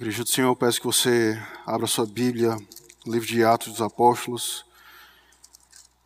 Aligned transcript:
Igreja 0.00 0.22
do 0.22 0.30
Senhor, 0.30 0.50
eu 0.50 0.54
peço 0.54 0.78
que 0.78 0.86
você 0.86 1.36
abra 1.66 1.88
sua 1.88 2.06
Bíblia, 2.06 2.56
livro 3.04 3.26
de 3.26 3.42
Atos 3.42 3.72
dos 3.72 3.82
Apóstolos, 3.82 4.64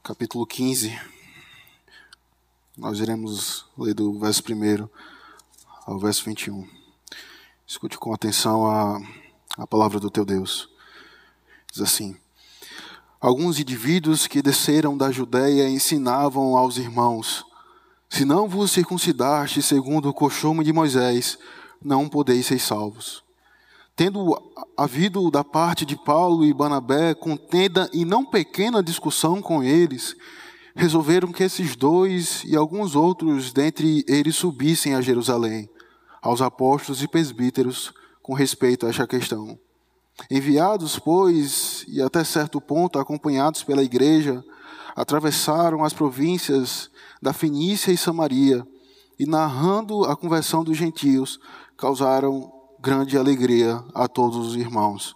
capítulo 0.03 0.47
15. 0.47 0.99
Nós 2.75 3.01
iremos 3.01 3.67
ler 3.77 3.93
do 3.93 4.19
verso 4.19 4.43
1 4.51 4.89
ao 5.85 5.99
verso 5.99 6.25
21. 6.25 6.67
Escute 7.67 7.99
com 7.99 8.15
atenção 8.15 8.67
a, 8.67 8.99
a 9.59 9.67
palavra 9.67 10.01
do 10.01 10.11
teu 10.11 10.25
Deus. 10.25 10.71
Diz 11.71 11.83
assim: 11.83 12.17
Alguns 13.21 13.61
indivíduos 13.61 14.27
que 14.27 14.41
desceram 14.41 14.97
da 14.97 15.11
Judéia 15.11 15.69
ensinavam 15.69 16.57
aos 16.57 16.79
irmãos: 16.79 17.45
Se 18.09 18.25
não 18.25 18.49
vos 18.49 18.71
circuncidaste 18.71 19.61
segundo 19.61 20.09
o 20.09 20.15
costume 20.15 20.65
de 20.65 20.73
Moisés, 20.73 21.37
não 21.85 22.09
podeis 22.09 22.47
ser 22.47 22.59
salvos. 22.59 23.23
Tendo 23.95 24.35
havido 24.77 25.31
da 25.31 25.45
parte 25.45 25.85
de 25.85 25.97
Paulo 25.97 26.45
e 26.45 26.53
Barnabé 26.53 27.15
contenda 27.15 27.91
e 27.93 28.05
não 28.05 28.25
pequena 28.25 28.83
discussão 28.83 29.43
com 29.43 29.63
eles, 29.63 30.17
resolveram 30.75 31.31
que 31.31 31.43
esses 31.43 31.77
dois 31.77 32.43
e 32.45 32.57
alguns 32.57 32.97
outros 32.97 33.53
dentre 33.53 34.03
eles 34.09 34.35
subissem 34.37 34.95
a 34.95 35.03
Jerusalém, 35.03 35.69
aos 36.23 36.41
apóstolos 36.41 37.03
e 37.03 37.09
presbíteros, 37.09 37.93
com 38.23 38.33
respeito 38.33 38.87
a 38.87 38.89
esta 38.89 39.07
questão. 39.07 39.59
Enviados, 40.31 40.99
pois, 40.99 41.85
e 41.87 42.01
até 42.01 42.25
certo 42.25 42.61
ponto 42.61 42.99
acompanhados 42.99 43.63
pela 43.63 43.83
igreja, 43.83 44.43
atravessaram 44.97 45.85
as 45.85 45.93
províncias 45.93 46.91
da 47.21 47.33
Fenícia 47.33 47.93
e 47.93 47.97
Samaria, 47.97 48.67
e 49.19 49.27
narrando 49.27 50.05
a 50.05 50.17
conversão 50.17 50.65
dos 50.65 50.77
gentios, 50.77 51.39
causaram 51.77 52.62
grande 52.83 53.17
alegria 53.17 53.81
a 53.95 54.09
todos 54.09 54.37
os 54.45 54.57
irmãos. 54.57 55.15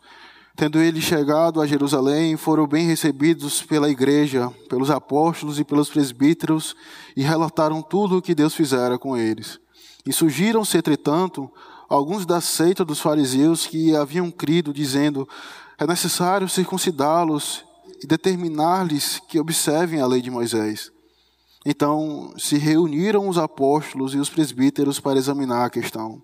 Tendo 0.54 0.78
eles 0.78 1.02
chegado 1.02 1.60
a 1.60 1.66
Jerusalém, 1.66 2.36
foram 2.36 2.64
bem 2.64 2.86
recebidos 2.86 3.60
pela 3.60 3.90
igreja, 3.90 4.48
pelos 4.68 4.88
apóstolos 4.88 5.58
e 5.58 5.64
pelos 5.64 5.90
presbíteros, 5.90 6.76
e 7.16 7.22
relataram 7.22 7.82
tudo 7.82 8.18
o 8.18 8.22
que 8.22 8.36
Deus 8.36 8.54
fizera 8.54 8.96
com 8.96 9.16
eles. 9.16 9.58
E 10.06 10.12
surgiram-se, 10.12 10.78
entretanto, 10.78 11.50
alguns 11.88 12.24
da 12.24 12.40
seita 12.40 12.84
dos 12.84 13.00
fariseus 13.00 13.66
que 13.66 13.96
haviam 13.96 14.30
crido, 14.30 14.72
dizendo: 14.72 15.28
É 15.76 15.84
necessário 15.84 16.48
circuncidá-los 16.48 17.64
e 18.00 18.06
determinar-lhes 18.06 19.20
que 19.28 19.40
observem 19.40 20.00
a 20.00 20.06
lei 20.06 20.22
de 20.22 20.30
Moisés. 20.30 20.92
Então 21.66 22.32
se 22.38 22.56
reuniram 22.58 23.28
os 23.28 23.36
apóstolos 23.36 24.14
e 24.14 24.18
os 24.18 24.30
presbíteros 24.30 25.00
para 25.00 25.18
examinar 25.18 25.66
a 25.66 25.70
questão. 25.70 26.22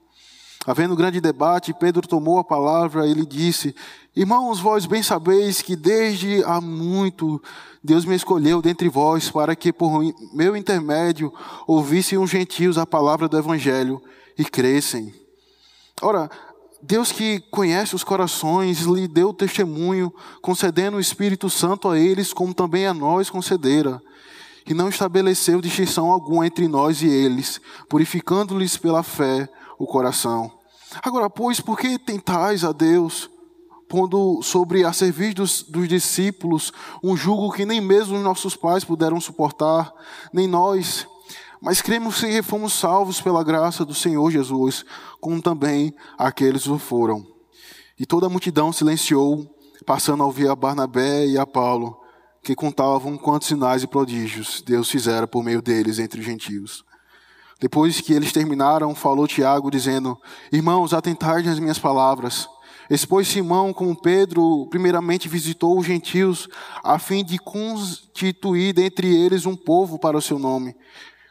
Havendo 0.65 0.95
grande 0.95 1.21
debate, 1.21 1.75
Pedro 1.75 2.07
tomou 2.07 2.39
a 2.39 2.45
palavra 2.45 3.07
e 3.07 3.13
lhe 3.13 3.27
disse: 3.27 3.75
Irmãos, 4.15 4.61
vós 4.61 4.87
bem 4.87 5.03
sabeis 5.03 5.61
que 5.61 5.75
desde 5.75 6.45
há 6.45 6.61
muito 6.61 7.43
Deus 7.83 8.05
me 8.05 8.15
escolheu 8.15 8.63
dentre 8.63 8.89
vós 8.89 9.29
para 9.29 9.57
que 9.57 9.73
por 9.73 10.01
meu 10.33 10.57
intermédio 10.57 11.33
ouvissem 11.67 12.17
os 12.17 12.31
gentios 12.31 12.79
a 12.79 12.87
palavra 12.87 13.27
do 13.29 13.37
evangelho 13.37 14.01
e 14.39 14.45
crescem. 14.45 15.13
Ora, 16.01 16.31
Deus 16.81 17.11
que 17.11 17.41
conhece 17.51 17.97
os 17.97 18.05
corações 18.05 18.83
lhe 18.83 19.09
deu 19.09 19.33
testemunho, 19.33 20.13
concedendo 20.41 20.97
o 20.97 21.01
Espírito 21.01 21.51
Santo 21.51 21.89
a 21.89 21.99
eles, 21.99 22.33
como 22.33 22.55
também 22.55 22.87
a 22.87 22.95
nós 22.95 23.29
concedera 23.29 24.01
e 24.65 24.75
não 24.75 24.89
estabeleceu 24.89 25.61
distinção 25.61 26.11
alguma 26.11 26.47
entre 26.47 26.69
nós 26.69 27.03
e 27.03 27.09
eles, 27.09 27.61
purificando-lhes 27.89 28.77
pela 28.77 29.03
fé 29.03 29.49
o 29.83 29.87
coração. 29.87 30.49
Agora, 31.03 31.29
pois, 31.29 31.61
por 31.61 31.77
que 31.77 31.99
tentais 31.99 32.65
a 32.65 32.71
Deus, 32.71 33.29
pondo 33.89 34.41
sobre 34.43 34.85
a 34.85 34.93
serviço 34.93 35.35
dos, 35.35 35.63
dos 35.65 35.89
discípulos 35.89 36.73
um 37.03 37.17
jugo 37.17 37.51
que 37.51 37.67
nem 37.67 37.81
mesmo 37.81 38.17
os 38.17 38.23
nossos 38.23 38.55
pais 38.55 38.85
puderam 38.85 39.21
suportar, 39.21 39.93
nem 40.33 40.47
nós? 40.47 41.05
Mas 41.61 41.83
cremos 41.83 42.21
que 42.21 42.43
fomos 42.43 42.75
salvos 42.75 43.21
pela 43.21 43.43
graça 43.43 43.85
do 43.85 43.93
Senhor 43.93 44.31
Jesus, 44.31 44.85
como 45.21 45.43
também 45.43 45.93
aqueles 46.17 46.69
o 46.69 46.79
foram. 46.79 47.27
E 47.99 48.07
toda 48.07 48.27
a 48.27 48.31
multidão 48.31 48.73
silenciou, 48.73 49.53
passando 49.85 50.23
a 50.23 50.27
ouvir 50.27 50.49
a 50.49 50.55
Barnabé 50.55 51.27
e 51.27 51.37
a 51.37 51.45
Paulo 51.45 52.01
que 52.41 52.55
contavam 52.55 53.17
quantos 53.17 53.49
sinais 53.49 53.83
e 53.83 53.87
prodígios 53.87 54.63
Deus 54.67 54.91
fizera 54.91 55.27
por 55.27 55.45
meio 55.45 55.63
deles 55.63 55.99
entre 55.99 56.21
os 56.21 56.27
gentios. 56.27 56.85
Depois 57.63 58.01
que 58.01 58.13
eles 58.13 58.33
terminaram, 58.33 58.93
falou 58.93 59.29
Tiago, 59.29 59.71
dizendo: 59.71 60.19
Irmãos, 60.51 60.93
atentai 60.93 61.43
nas 61.43 61.61
minhas 61.61 61.79
palavras. 61.79 62.49
Expôs 62.91 63.29
Simão, 63.29 63.73
como 63.73 63.95
Pedro, 63.95 64.67
primeiramente 64.69 65.29
visitou 65.29 65.79
os 65.79 65.87
gentios, 65.87 66.49
a 66.83 66.99
fim 66.99 67.25
de 67.25 67.39
constituir 67.39 68.73
dentre 68.73 69.17
eles 69.17 69.47
um 69.47 69.55
povo 69.55 69.97
para 69.97 70.19
o 70.19 70.21
seu 70.21 70.41
nome. 70.41 70.75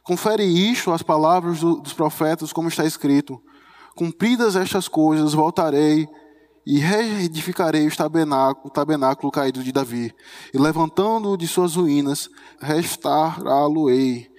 Confere 0.03 0.45
isto 0.45 0.93
às 0.93 1.03
palavras 1.03 1.59
dos 1.59 1.91
profetas, 1.91 2.53
como 2.53 2.69
está 2.69 2.85
escrito: 2.85 3.37
Cumpridas 3.93 4.55
estas 4.55 4.87
coisas, 4.87 5.33
voltarei 5.33 6.07
e 6.65 6.79
reedificarei 6.79 7.85
o 7.85 7.93
tabernáculo, 7.93 8.67
o 8.67 8.69
tabernáculo 8.69 9.29
caído 9.33 9.61
de 9.61 9.73
Davi, 9.73 10.15
e 10.53 10.57
levantando-o 10.57 11.35
de 11.35 11.45
suas 11.45 11.75
ruínas, 11.75 12.29
restaurá-lo-ei, 12.61 14.31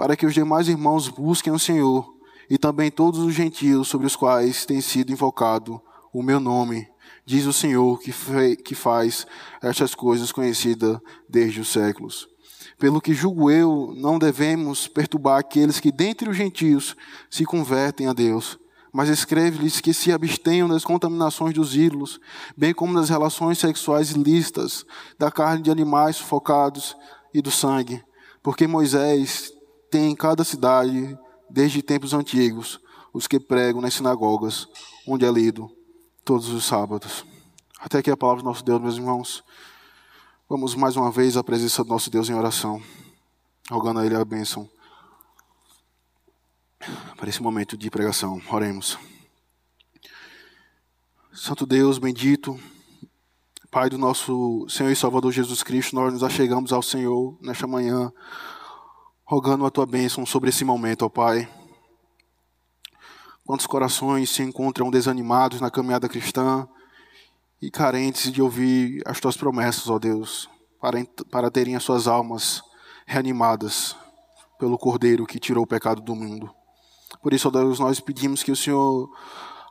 para 0.00 0.16
que 0.16 0.24
os 0.24 0.32
demais 0.32 0.66
irmãos 0.66 1.10
busquem 1.10 1.52
o 1.52 1.58
Senhor, 1.58 2.10
e 2.48 2.56
também 2.56 2.90
todos 2.90 3.20
os 3.20 3.34
gentios 3.34 3.86
sobre 3.86 4.06
os 4.06 4.16
quais 4.16 4.64
tem 4.64 4.80
sido 4.80 5.12
invocado 5.12 5.78
o 6.10 6.22
meu 6.22 6.40
nome, 6.40 6.88
diz 7.26 7.44
o 7.44 7.52
Senhor 7.52 8.00
que, 8.00 8.10
que 8.64 8.74
faz 8.74 9.26
estas 9.60 9.94
coisas 9.94 10.32
conhecidas 10.32 10.98
desde 11.28 11.60
os 11.60 11.68
séculos. 11.68 12.26
Pelo 12.78 12.98
que 12.98 13.12
julgo 13.12 13.50
eu, 13.50 13.92
não 13.94 14.18
devemos 14.18 14.88
perturbar 14.88 15.38
aqueles 15.38 15.78
que 15.78 15.92
dentre 15.92 16.30
os 16.30 16.36
gentios 16.38 16.96
se 17.28 17.44
convertem 17.44 18.06
a 18.06 18.14
Deus, 18.14 18.58
mas 18.90 19.10
escreve-lhes 19.10 19.82
que 19.82 19.92
se 19.92 20.10
abstenham 20.12 20.66
das 20.66 20.82
contaminações 20.82 21.52
dos 21.52 21.76
ídolos, 21.76 22.18
bem 22.56 22.72
como 22.72 22.94
das 22.94 23.10
relações 23.10 23.58
sexuais 23.58 24.12
ilícitas, 24.12 24.86
da 25.18 25.30
carne 25.30 25.62
de 25.62 25.70
animais 25.70 26.16
sufocados 26.16 26.96
e 27.34 27.42
do 27.42 27.50
sangue, 27.50 28.02
porque 28.42 28.66
Moisés 28.66 29.59
tem 29.90 30.10
em 30.10 30.14
cada 30.14 30.44
cidade, 30.44 31.18
desde 31.48 31.82
tempos 31.82 32.14
antigos, 32.14 32.80
os 33.12 33.26
que 33.26 33.40
pregam 33.40 33.80
nas 33.80 33.94
sinagogas, 33.94 34.68
onde 35.06 35.24
é 35.24 35.30
lido 35.30 35.70
todos 36.24 36.48
os 36.48 36.64
sábados. 36.64 37.24
Até 37.78 37.98
aqui 37.98 38.10
a 38.10 38.16
palavra 38.16 38.42
do 38.42 38.46
nosso 38.46 38.64
Deus, 38.64 38.80
meus 38.80 38.96
irmãos. 38.96 39.44
Vamos 40.48 40.74
mais 40.74 40.96
uma 40.96 41.10
vez 41.10 41.36
à 41.36 41.42
presença 41.42 41.82
do 41.82 41.90
nosso 41.90 42.10
Deus 42.10 42.28
em 42.28 42.34
oração, 42.34 42.82
rogando 43.70 44.00
a 44.00 44.06
Ele 44.06 44.14
a 44.14 44.24
bênção 44.24 44.68
para 47.16 47.28
esse 47.28 47.42
momento 47.42 47.76
de 47.76 47.90
pregação. 47.90 48.40
Oremos. 48.50 48.98
Santo 51.32 51.66
Deus 51.66 51.98
bendito, 51.98 52.58
Pai 53.70 53.88
do 53.88 53.96
nosso 53.96 54.66
Senhor 54.68 54.90
e 54.90 54.96
Salvador 54.96 55.30
Jesus 55.30 55.62
Cristo, 55.62 55.94
nós 55.94 56.12
nos 56.12 56.24
achegamos 56.24 56.72
ao 56.72 56.82
Senhor 56.82 57.38
nesta 57.40 57.68
manhã, 57.68 58.12
rogando 59.30 59.64
a 59.64 59.70
tua 59.70 59.86
bênção 59.86 60.26
sobre 60.26 60.50
esse 60.50 60.64
momento, 60.64 61.02
ó 61.02 61.08
Pai. 61.08 61.48
Quantos 63.46 63.64
corações 63.64 64.28
se 64.28 64.42
encontram 64.42 64.90
desanimados 64.90 65.60
na 65.60 65.70
caminhada 65.70 66.08
cristã 66.08 66.66
e 67.62 67.70
carentes 67.70 68.32
de 68.32 68.42
ouvir 68.42 69.00
as 69.06 69.20
tuas 69.20 69.36
promessas, 69.36 69.88
ó 69.88 70.00
Deus, 70.00 70.50
para, 70.80 70.98
para 71.30 71.48
terem 71.48 71.76
as 71.76 71.84
suas 71.84 72.08
almas 72.08 72.60
reanimadas 73.06 73.94
pelo 74.58 74.76
Cordeiro 74.76 75.24
que 75.24 75.38
tirou 75.38 75.62
o 75.62 75.66
pecado 75.66 76.02
do 76.02 76.16
mundo. 76.16 76.52
Por 77.22 77.32
isso, 77.32 77.46
ó 77.46 77.50
Deus, 77.52 77.78
nós 77.78 78.00
pedimos 78.00 78.42
que 78.42 78.50
o 78.50 78.56
Senhor 78.56 79.08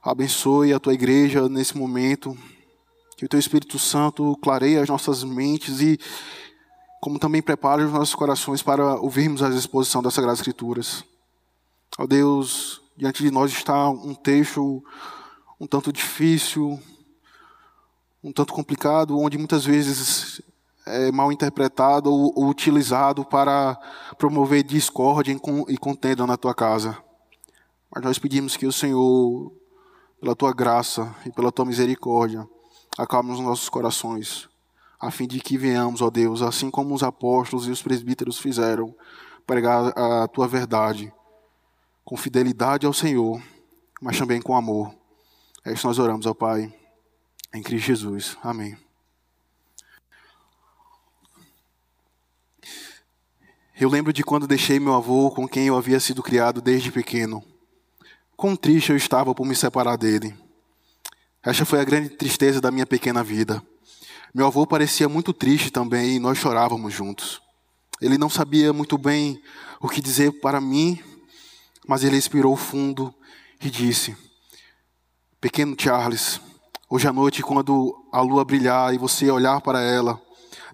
abençoe 0.01 0.71
a 0.71 0.79
tua 0.79 0.93
igreja 0.93 1.49
nesse 1.49 1.77
momento, 1.77 2.33
que 3.17 3.25
o 3.25 3.27
teu 3.27 3.37
Espírito 3.37 3.77
Santo 3.77 4.37
clareie 4.41 4.77
as 4.77 4.87
nossas 4.87 5.21
mentes 5.21 5.81
e, 5.81 5.99
como 7.01 7.19
também 7.19 7.41
prepare 7.41 7.83
os 7.83 7.91
nossos 7.91 8.15
corações 8.15 8.61
para 8.61 8.95
ouvirmos 8.95 9.41
a 9.41 9.49
exposição 9.49 10.01
das 10.01 10.13
Sagradas 10.13 10.39
Escrituras. 10.39 11.03
Ó 11.97 12.05
Deus, 12.05 12.81
diante 12.97 13.23
de 13.23 13.31
nós 13.31 13.51
está 13.51 13.89
um 13.89 14.13
texto 14.13 14.83
um 15.59 15.67
tanto 15.67 15.91
difícil, 15.91 16.79
um 18.23 18.31
tanto 18.31 18.53
complicado, 18.53 19.17
onde 19.19 19.37
muitas 19.37 19.65
vezes 19.65 20.41
é 20.85 21.11
mal 21.11 21.31
interpretado 21.31 22.11
ou, 22.11 22.33
ou 22.35 22.49
utilizado 22.49 23.25
para 23.25 23.77
promover 24.17 24.63
discórdia 24.63 25.37
e 25.67 25.77
contenda 25.77 26.25
na 26.25 26.37
tua 26.37 26.55
casa. 26.55 26.97
Mas 27.93 28.03
nós 28.03 28.19
pedimos 28.19 28.55
que 28.55 28.65
o 28.65 28.71
Senhor, 28.71 29.51
pela 30.19 30.35
tua 30.35 30.53
graça 30.53 31.13
e 31.25 31.31
pela 31.31 31.51
tua 31.51 31.65
misericórdia, 31.65 32.47
acalme 32.97 33.31
os 33.31 33.39
nossos 33.39 33.69
corações, 33.69 34.48
a 34.99 35.09
fim 35.09 35.27
de 35.27 35.39
que 35.39 35.57
venhamos, 35.57 36.01
ó 36.01 36.09
Deus, 36.09 36.41
assim 36.41 36.69
como 36.69 36.93
os 36.93 37.03
apóstolos 37.03 37.67
e 37.67 37.71
os 37.71 37.81
presbíteros 37.81 38.37
fizeram, 38.37 38.93
pregar 39.47 39.97
a 39.97 40.27
tua 40.27 40.47
verdade, 40.47 41.11
com 42.03 42.17
fidelidade 42.17 42.85
ao 42.85 42.93
Senhor, 42.93 43.41
mas 44.01 44.17
também 44.17 44.41
com 44.41 44.55
amor. 44.55 44.93
É 45.65 45.71
isso 45.71 45.81
que 45.81 45.87
nós 45.87 45.99
oramos 45.99 46.27
ao 46.27 46.35
Pai, 46.35 46.73
em 47.53 47.63
Cristo 47.63 47.87
Jesus. 47.87 48.37
Amém. 48.43 48.77
Eu 53.79 53.87
lembro 53.89 54.11
de 54.11 54.23
quando 54.23 54.45
deixei 54.45 54.77
meu 54.77 54.93
avô 54.93 55.31
com 55.31 55.47
quem 55.47 55.67
eu 55.67 55.77
havia 55.77 56.01
sido 56.01 56.21
criado 56.21 56.61
desde 56.61 56.91
pequeno. 56.91 57.41
Quão 58.35 58.53
triste 58.53 58.89
eu 58.89 58.97
estava 58.97 59.33
por 59.33 59.45
me 59.45 59.55
separar 59.55 59.95
dele. 59.95 60.35
Esta 61.41 61.63
foi 61.65 61.79
a 61.79 61.85
grande 61.85 62.09
tristeza 62.09 62.59
da 62.59 62.71
minha 62.71 62.85
pequena 62.85 63.23
vida. 63.23 63.63
Meu 64.33 64.45
avô 64.45 64.67
parecia 64.67 65.09
muito 65.09 65.33
triste 65.33 65.71
também 65.71 66.15
e 66.15 66.19
nós 66.19 66.37
chorávamos 66.37 66.93
juntos. 66.93 67.41
Ele 67.99 68.15
não 68.15 68.29
sabia 68.29 68.71
muito 68.71 68.95
bem 68.95 69.41
o 69.81 69.89
que 69.89 70.01
dizer 70.01 70.39
para 70.39 70.61
mim, 70.61 71.01
mas 71.87 72.03
ele 72.03 72.15
expirou 72.15 72.55
fundo 72.55 73.11
e 73.59 73.71
disse: 73.71 74.15
Pequeno 75.41 75.75
Charles, 75.77 76.39
hoje 76.87 77.07
à 77.07 77.13
noite, 77.13 77.41
quando 77.41 78.05
a 78.11 78.21
lua 78.21 78.45
brilhar 78.45 78.93
e 78.93 78.99
você 78.99 79.31
olhar 79.31 79.61
para 79.61 79.81
ela, 79.81 80.21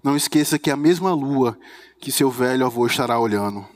não 0.04 0.14
esqueça 0.14 0.58
que 0.58 0.68
é 0.68 0.74
a 0.74 0.76
mesma 0.76 1.14
lua 1.14 1.58
que 1.98 2.12
seu 2.12 2.30
velho 2.30 2.66
avô 2.66 2.86
estará 2.86 3.18
olhando. 3.18 3.66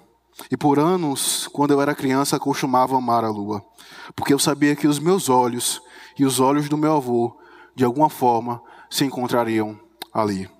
E 0.51 0.59
por 0.59 0.79
anos, 0.79 1.49
quando 1.49 1.73
eu 1.73 1.81
era 1.81 1.95
criança, 1.95 2.39
costumava 2.39 2.99
amar 2.99 3.25
a 3.25 3.31
lua, 3.31 3.65
porque 4.15 4.35
eu 4.35 4.39
sabia 4.39 4.77
que 4.77 4.87
os 4.87 4.99
meus 4.99 5.31
olhos 5.31 5.81
e 6.19 6.25
os 6.25 6.39
olhos 6.39 6.69
do 6.69 6.77
meu 6.77 6.97
avô, 6.97 7.35
de 7.75 7.83
alguma 7.83 8.11
forma, 8.11 8.63
se 8.91 9.05
encontrariam 9.05 9.79
ali. 10.13 10.51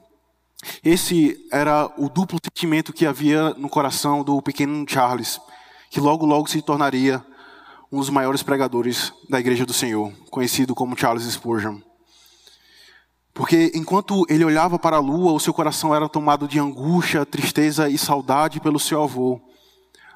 Esse 0.85 1.47
era 1.51 1.91
o 1.99 2.09
duplo 2.09 2.39
sentimento 2.43 2.93
que 2.93 3.07
havia 3.07 3.51
no 3.55 3.69
coração 3.69 4.23
do 4.23 4.41
pequeno 4.41 4.85
Charles, 4.89 5.41
que 5.91 6.01
logo 6.01 6.25
logo 6.25 6.49
se 6.49 6.63
tornaria 6.63 7.25
um 7.91 7.99
dos 7.99 8.11
maiores 8.11 8.43
pregadores 8.43 9.13
da 9.29 9.41
Igreja 9.41 9.67
do 9.67 9.73
Senhor, 9.73 10.13
conhecido 10.31 10.75
como 10.75 10.97
Charles 10.97 11.25
Spurgeon. 11.25 11.81
Porque 13.35 13.73
enquanto 13.75 14.25
ele 14.29 14.45
olhava 14.45 14.79
para 14.79 14.97
a 14.97 15.01
lua, 15.01 15.33
o 15.33 15.41
seu 15.41 15.53
coração 15.53 15.95
era 15.95 16.09
tomado 16.09 16.47
de 16.47 16.59
angústia, 16.59 17.27
tristeza 17.27 17.89
e 17.89 17.97
saudade 17.97 18.61
pelo 18.61 18.79
seu 18.79 19.03
avô. 19.03 19.41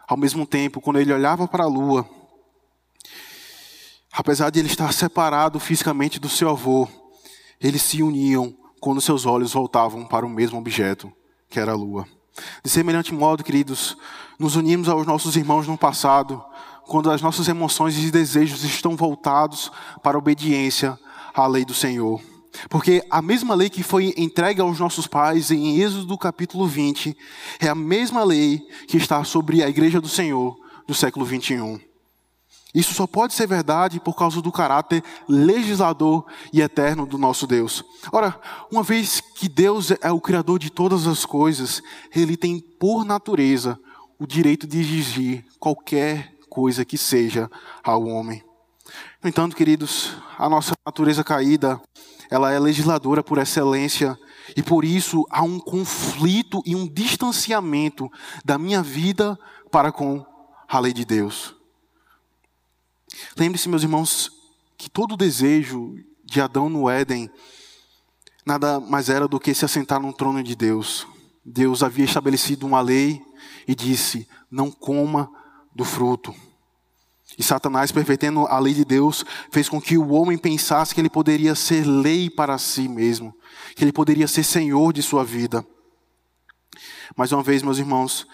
Ao 0.07 0.17
mesmo 0.17 0.47
tempo, 0.47 0.81
quando 0.81 1.01
ele 1.01 1.13
olhava 1.13 1.49
para 1.49 1.65
a 1.65 1.69
lua, 1.69 2.09
apesar 4.13 4.51
de 4.51 4.59
ele 4.59 4.69
estar 4.69 4.93
separado 4.93 5.59
fisicamente 5.59 6.21
do 6.21 6.29
seu 6.29 6.51
avô, 6.51 6.87
eles 7.65 7.81
se 7.81 8.03
uniam 8.03 8.55
quando 8.79 9.01
seus 9.01 9.25
olhos 9.25 9.55
voltavam 9.55 10.05
para 10.05 10.27
o 10.27 10.29
mesmo 10.29 10.59
objeto, 10.59 11.11
que 11.49 11.59
era 11.59 11.73
a 11.73 11.75
lua. 11.75 12.07
De 12.63 12.69
semelhante 12.69 13.15
modo, 13.15 13.43
queridos, 13.43 13.97
nos 14.39 14.55
unimos 14.55 14.87
aos 14.87 15.07
nossos 15.07 15.35
irmãos 15.35 15.67
no 15.67 15.79
passado, 15.79 16.45
quando 16.83 17.11
as 17.11 17.23
nossas 17.23 17.49
emoções 17.49 17.97
e 17.97 18.11
desejos 18.11 18.63
estão 18.65 18.95
voltados 18.95 19.73
para 20.03 20.17
a 20.17 20.19
obediência 20.19 20.99
à 21.33 21.47
lei 21.47 21.65
do 21.65 21.73
Senhor. 21.73 22.21
Porque 22.69 23.03
a 23.11 23.23
mesma 23.23 23.55
lei 23.55 23.71
que 23.71 23.83
foi 23.83 24.13
entregue 24.19 24.61
aos 24.61 24.79
nossos 24.79 25.07
pais 25.07 25.51
em 25.51 25.81
Êxodo 25.81 26.19
capítulo 26.19 26.67
20 26.67 27.17
é 27.61 27.69
a 27.69 27.75
mesma 27.75 28.23
lei 28.23 28.59
que 28.87 28.99
está 28.99 29.25
sobre 29.25 29.63
a 29.63 29.69
igreja 29.71 30.03
do 30.03 30.09
Senhor 30.09 30.55
do 30.87 30.93
século 30.93 31.25
21. 31.25 31.94
Isso 32.75 32.93
só 32.93 33.07
pode 33.07 33.35
ser 33.35 33.47
verdade 33.47 34.01
por 34.01 34.15
causa 34.15 34.43
do 34.43 34.51
caráter 34.51 35.03
legislador 35.29 36.27
e 36.53 36.61
eterno 36.61 37.07
do 37.07 37.17
nosso 37.17 37.47
Deus. 37.47 37.85
Ora, 38.11 38.39
uma 38.71 38.83
vez 38.83 39.21
que 39.21 39.49
Deus 39.49 39.93
é 40.03 40.11
o 40.11 40.21
Criador 40.21 40.59
de 40.59 40.71
todas 40.71 41.07
as 41.07 41.25
coisas, 41.25 41.81
Ele 42.15 42.37
tem 42.37 42.59
por 42.59 43.05
natureza 43.05 43.79
o 44.19 44.27
direito 44.27 44.67
de 44.67 44.81
exigir 44.81 45.45
qualquer 45.61 46.35
coisa 46.49 46.85
que 46.85 46.99
seja 46.99 47.49
ao 47.83 48.05
homem. 48.07 48.43
No 49.23 49.29
entanto, 49.29 49.57
queridos, 49.57 50.17
a 50.37 50.49
nossa 50.49 50.75
natureza 50.85 51.23
caída 51.23 51.81
ela 52.31 52.53
é 52.53 52.59
legisladora 52.59 53.23
por 53.23 53.39
excelência 53.39 54.19
e 54.57 54.63
por 54.63 54.85
isso 54.85 55.25
há 55.31 55.43
um 55.43 55.61
conflito 55.61 56.63
e 56.67 56.75
um 56.75 56.89
distanciamento 56.89 58.11
da 58.45 58.59
minha 58.59 58.83
vida 58.83 59.39
para 59.71 59.93
com 59.93 60.25
a 60.69 60.79
lei 60.81 60.93
de 60.93 61.05
Deus. 61.05 61.55
Lembre-se, 63.37 63.69
meus 63.69 63.83
irmãos, 63.83 64.31
que 64.77 64.91
todo 64.91 65.17
desejo 65.17 65.95
de 66.25 66.41
Adão 66.41 66.69
no 66.69 66.89
Éden 66.89 67.31
nada 68.45 68.79
mais 68.79 69.09
era 69.09 69.27
do 69.27 69.41
que 69.41 69.55
se 69.55 69.65
assentar 69.65 70.01
no 70.01 70.13
trono 70.13 70.43
de 70.43 70.55
Deus. 70.55 71.07
Deus 71.45 71.83
havia 71.83 72.05
estabelecido 72.05 72.67
uma 72.67 72.81
lei 72.81 73.23
e 73.67 73.75
disse: 73.75 74.29
não 74.51 74.71
coma 74.71 75.31
do 75.75 75.85
fruto. 75.85 76.35
E 77.37 77.43
Satanás, 77.43 77.91
pervertendo 77.91 78.47
a 78.47 78.59
lei 78.59 78.75
de 78.75 78.85
Deus, 78.85 79.25
fez 79.51 79.69
com 79.69 79.81
que 79.81 79.99
o 79.99 80.11
homem 80.11 80.39
pensasse 80.39 80.95
que 80.95 81.01
ele 81.01 81.11
poderia 81.11 81.55
ser 81.55 81.85
lei 81.85 82.31
para 82.31 82.59
si 82.59 82.87
mesmo, 82.87 83.35
que 83.75 83.83
ele 83.83 83.93
poderia 83.93 84.29
ser 84.29 84.45
senhor 84.45 84.93
de 84.93 85.03
sua 85.03 85.25
vida. 85.25 85.67
Mais 87.17 87.33
uma 87.33 87.43
vez, 87.43 87.63
meus 87.63 87.79
irmãos, 87.79 88.27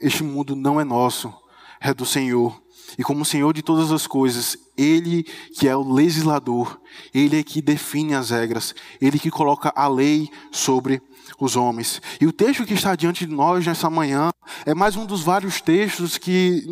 este 0.00 0.22
mundo 0.22 0.56
não 0.56 0.80
é 0.80 0.84
nosso, 0.84 1.32
é 1.80 1.92
do 1.92 2.06
Senhor. 2.06 2.60
E 2.98 3.02
como 3.02 3.24
Senhor 3.24 3.52
de 3.52 3.62
todas 3.62 3.90
as 3.92 4.06
coisas, 4.06 4.56
Ele 4.76 5.22
que 5.58 5.68
é 5.68 5.76
o 5.76 5.92
legislador, 5.92 6.80
Ele 7.12 7.38
é 7.38 7.42
que 7.42 7.60
define 7.60 8.14
as 8.14 8.30
regras, 8.30 8.74
Ele 9.00 9.18
que 9.18 9.30
coloca 9.30 9.72
a 9.74 9.88
lei 9.88 10.30
sobre 10.52 11.02
os 11.38 11.56
homens. 11.56 12.00
E 12.20 12.26
o 12.26 12.32
texto 12.32 12.64
que 12.64 12.74
está 12.74 12.94
diante 12.94 13.26
de 13.26 13.32
nós 13.32 13.66
nessa 13.66 13.90
manhã 13.90 14.30
é 14.64 14.74
mais 14.74 14.96
um 14.96 15.04
dos 15.04 15.22
vários 15.22 15.60
textos 15.60 16.16
que 16.16 16.64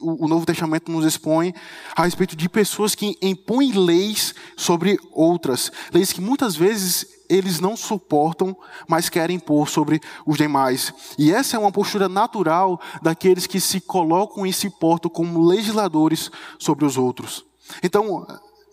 o 0.00 0.26
Novo 0.26 0.46
Testamento 0.46 0.90
nos 0.90 1.04
expõe 1.04 1.54
a 1.94 2.04
respeito 2.04 2.34
de 2.34 2.48
pessoas 2.48 2.94
que 2.94 3.16
impõem 3.20 3.72
leis 3.72 4.34
sobre 4.56 4.98
outras. 5.12 5.70
Leis 5.92 6.12
que 6.12 6.20
muitas 6.20 6.56
vezes 6.56 7.17
eles 7.28 7.60
não 7.60 7.76
suportam, 7.76 8.56
mas 8.88 9.08
querem 9.08 9.36
impor 9.36 9.68
sobre 9.68 10.00
os 10.24 10.36
demais. 10.38 10.92
E 11.18 11.32
essa 11.32 11.56
é 11.56 11.58
uma 11.58 11.70
postura 11.70 12.08
natural 12.08 12.80
daqueles 13.02 13.46
que 13.46 13.60
se 13.60 13.80
colocam 13.80 14.46
e 14.46 14.52
se 14.52 14.70
portam 14.70 15.10
como 15.10 15.44
legisladores 15.44 16.30
sobre 16.58 16.84
os 16.84 16.96
outros. 16.96 17.44
Então, 17.82 18.26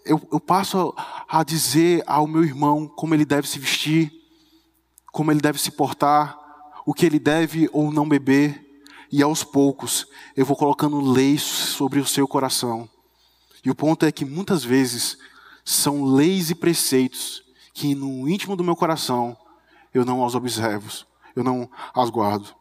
eu, 0.06 0.22
eu 0.31 0.40
passo 0.40 0.94
a 1.28 1.44
dizer 1.44 2.04
ao 2.07 2.28
meu 2.28 2.44
irmão 2.44 2.88
como 2.88 3.13
ele 3.13 3.25
deve 3.25 3.48
se 3.48 3.60
vestir, 3.60 4.12
como 5.12 5.31
ele 5.31 5.42
deve 5.42 5.60
se 5.60 5.72
portar, 5.72 6.38
o 6.86 6.94
que 6.94 7.06
ele 7.06 7.19
deve 7.19 7.69
ou 7.74 7.92
não 7.92 8.08
beber, 8.08 8.63
e 9.12 9.22
aos 9.22 9.44
poucos 9.44 10.08
eu 10.36 10.46
vou 10.46 10.56
colocando 10.56 11.00
leis 11.00 11.42
sobre 11.42 12.00
o 12.00 12.06
seu 12.06 12.28
coração. 12.28 12.88
E 13.63 13.70
o 13.70 13.75
ponto 13.75 14.06
é 14.06 14.12
que 14.12 14.24
muitas 14.24 14.63
vezes 14.63 15.18
são 15.63 16.03
leis 16.03 16.51
e 16.51 16.56
preceitos 16.56 17.45
que 17.75 17.94
no 17.94 18.27
íntimo 18.27 18.55
do 18.55 18.63
meu 18.63 18.75
coração 18.75 19.38
eu 19.94 20.05
não 20.05 20.25
as 20.25 20.34
observo, 20.34 20.89
eu 21.36 21.44
não 21.44 21.70
as 21.94 22.10
guardo. 22.10 22.55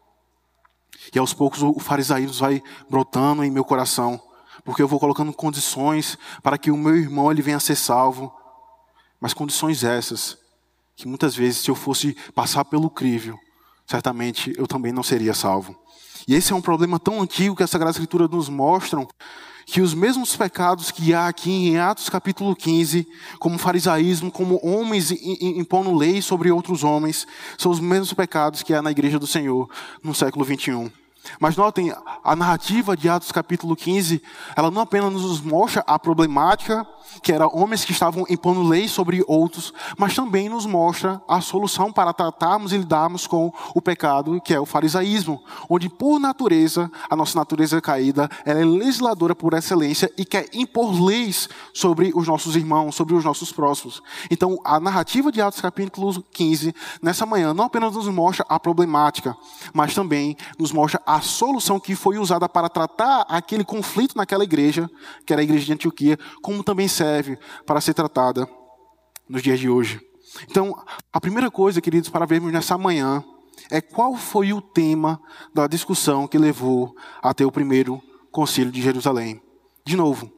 E 1.14 1.18
aos 1.18 1.32
poucos 1.32 1.62
o 1.62 1.78
farisaísmo 1.78 2.34
vai 2.34 2.60
brotando 2.90 3.44
em 3.44 3.50
meu 3.50 3.64
coração, 3.64 4.20
porque 4.64 4.82
eu 4.82 4.88
vou 4.88 4.98
colocando 4.98 5.32
condições 5.32 6.18
para 6.42 6.58
que 6.58 6.70
o 6.70 6.76
meu 6.76 6.96
irmão 6.96 7.30
ele 7.30 7.42
venha 7.42 7.58
a 7.58 7.60
ser 7.60 7.76
salvo. 7.76 8.34
Mas 9.20 9.32
condições 9.32 9.84
essas 9.84 10.36
que 10.96 11.06
muitas 11.06 11.34
vezes, 11.34 11.58
se 11.58 11.70
eu 11.70 11.74
fosse 11.74 12.16
passar 12.34 12.64
pelo 12.64 12.90
crível, 12.90 13.38
certamente 13.86 14.52
eu 14.56 14.66
também 14.66 14.92
não 14.92 15.02
seria 15.02 15.34
salvo. 15.34 15.76
E 16.26 16.34
esse 16.34 16.52
é 16.52 16.56
um 16.56 16.62
problema 16.62 16.98
tão 16.98 17.22
antigo 17.22 17.54
que 17.54 17.62
a 17.62 17.66
Sagrada 17.66 17.92
Escritura 17.92 18.26
nos 18.26 18.48
mostra 18.48 19.06
que 19.66 19.80
os 19.80 19.94
mesmos 19.94 20.36
pecados 20.36 20.90
que 20.90 21.14
há 21.14 21.28
aqui 21.28 21.68
em 21.68 21.78
Atos 21.78 22.08
capítulo 22.08 22.54
15, 22.54 23.06
como 23.38 23.58
farisaísmo, 23.58 24.30
como 24.30 24.60
homens 24.62 25.10
impondo 25.10 25.94
lei 25.94 26.20
sobre 26.20 26.50
outros 26.50 26.84
homens, 26.84 27.26
são 27.56 27.70
os 27.70 27.80
mesmos 27.80 28.12
pecados 28.12 28.62
que 28.62 28.74
há 28.74 28.82
na 28.82 28.90
igreja 28.90 29.18
do 29.18 29.26
Senhor 29.26 29.68
no 30.02 30.14
século 30.14 30.44
21. 30.44 30.90
Mas 31.40 31.56
notem, 31.56 31.92
a 32.22 32.36
narrativa 32.36 32.96
de 32.96 33.08
Atos 33.08 33.32
capítulo 33.32 33.74
15, 33.74 34.22
ela 34.54 34.70
não 34.70 34.82
apenas 34.82 35.12
nos 35.12 35.40
mostra 35.40 35.82
a 35.86 35.98
problemática, 35.98 36.86
que 37.22 37.32
era 37.32 37.46
homens 37.46 37.84
que 37.84 37.92
estavam 37.92 38.24
impondo 38.28 38.62
leis 38.62 38.90
sobre 38.90 39.24
outros, 39.26 39.72
mas 39.98 40.14
também 40.14 40.48
nos 40.48 40.66
mostra 40.66 41.22
a 41.28 41.40
solução 41.40 41.92
para 41.92 42.12
tratarmos 42.12 42.72
e 42.72 42.78
lidarmos 42.78 43.26
com 43.26 43.52
o 43.74 43.80
pecado, 43.80 44.40
que 44.40 44.54
é 44.54 44.60
o 44.60 44.66
farisaísmo, 44.66 45.42
onde 45.68 45.88
por 45.88 46.18
natureza, 46.18 46.90
a 47.08 47.16
nossa 47.16 47.38
natureza 47.38 47.80
caída, 47.80 48.28
ela 48.44 48.60
é 48.60 48.64
legisladora 48.64 49.34
por 49.34 49.54
excelência 49.54 50.10
e 50.16 50.24
quer 50.24 50.48
impor 50.52 51.00
leis 51.02 51.48
sobre 51.72 52.12
os 52.14 52.26
nossos 52.26 52.56
irmãos, 52.56 52.94
sobre 52.94 53.14
os 53.14 53.24
nossos 53.24 53.52
próximos. 53.52 54.02
Então, 54.30 54.58
a 54.64 54.78
narrativa 54.80 55.30
de 55.30 55.40
Atos 55.40 55.60
capítulo 55.60 56.22
15, 56.32 56.74
nessa 57.02 57.26
manhã, 57.26 57.54
não 57.54 57.64
apenas 57.64 57.94
nos 57.94 58.08
mostra 58.08 58.44
a 58.48 58.58
problemática, 58.58 59.36
mas 59.72 59.94
também 59.94 60.36
nos 60.58 60.72
mostra 60.72 61.00
a 61.06 61.20
solução 61.20 61.80
que 61.80 61.94
foi 61.94 62.18
usada 62.18 62.48
para 62.48 62.68
tratar 62.68 63.24
aquele 63.28 63.64
conflito 63.64 64.16
naquela 64.16 64.44
igreja, 64.44 64.90
que 65.24 65.32
era 65.32 65.42
a 65.42 65.44
igreja 65.44 65.64
de 65.64 65.72
Antioquia, 65.72 66.18
como 66.42 66.62
também 66.62 66.88
serve 66.94 67.38
para 67.66 67.80
ser 67.80 67.94
tratada 67.94 68.48
nos 69.28 69.42
dias 69.42 69.58
de 69.58 69.68
hoje. 69.68 70.00
Então, 70.50 70.74
a 71.12 71.20
primeira 71.20 71.50
coisa, 71.50 71.80
queridos, 71.80 72.08
para 72.08 72.26
vermos 72.26 72.52
nessa 72.52 72.78
manhã, 72.78 73.22
é 73.70 73.80
qual 73.80 74.16
foi 74.16 74.52
o 74.52 74.60
tema 74.60 75.20
da 75.54 75.66
discussão 75.66 76.26
que 76.26 76.38
levou 76.38 76.94
até 77.22 77.44
o 77.44 77.52
primeiro 77.52 78.02
concílio 78.32 78.72
de 78.72 78.82
Jerusalém. 78.82 79.40
De 79.84 79.96
novo, 79.96 80.30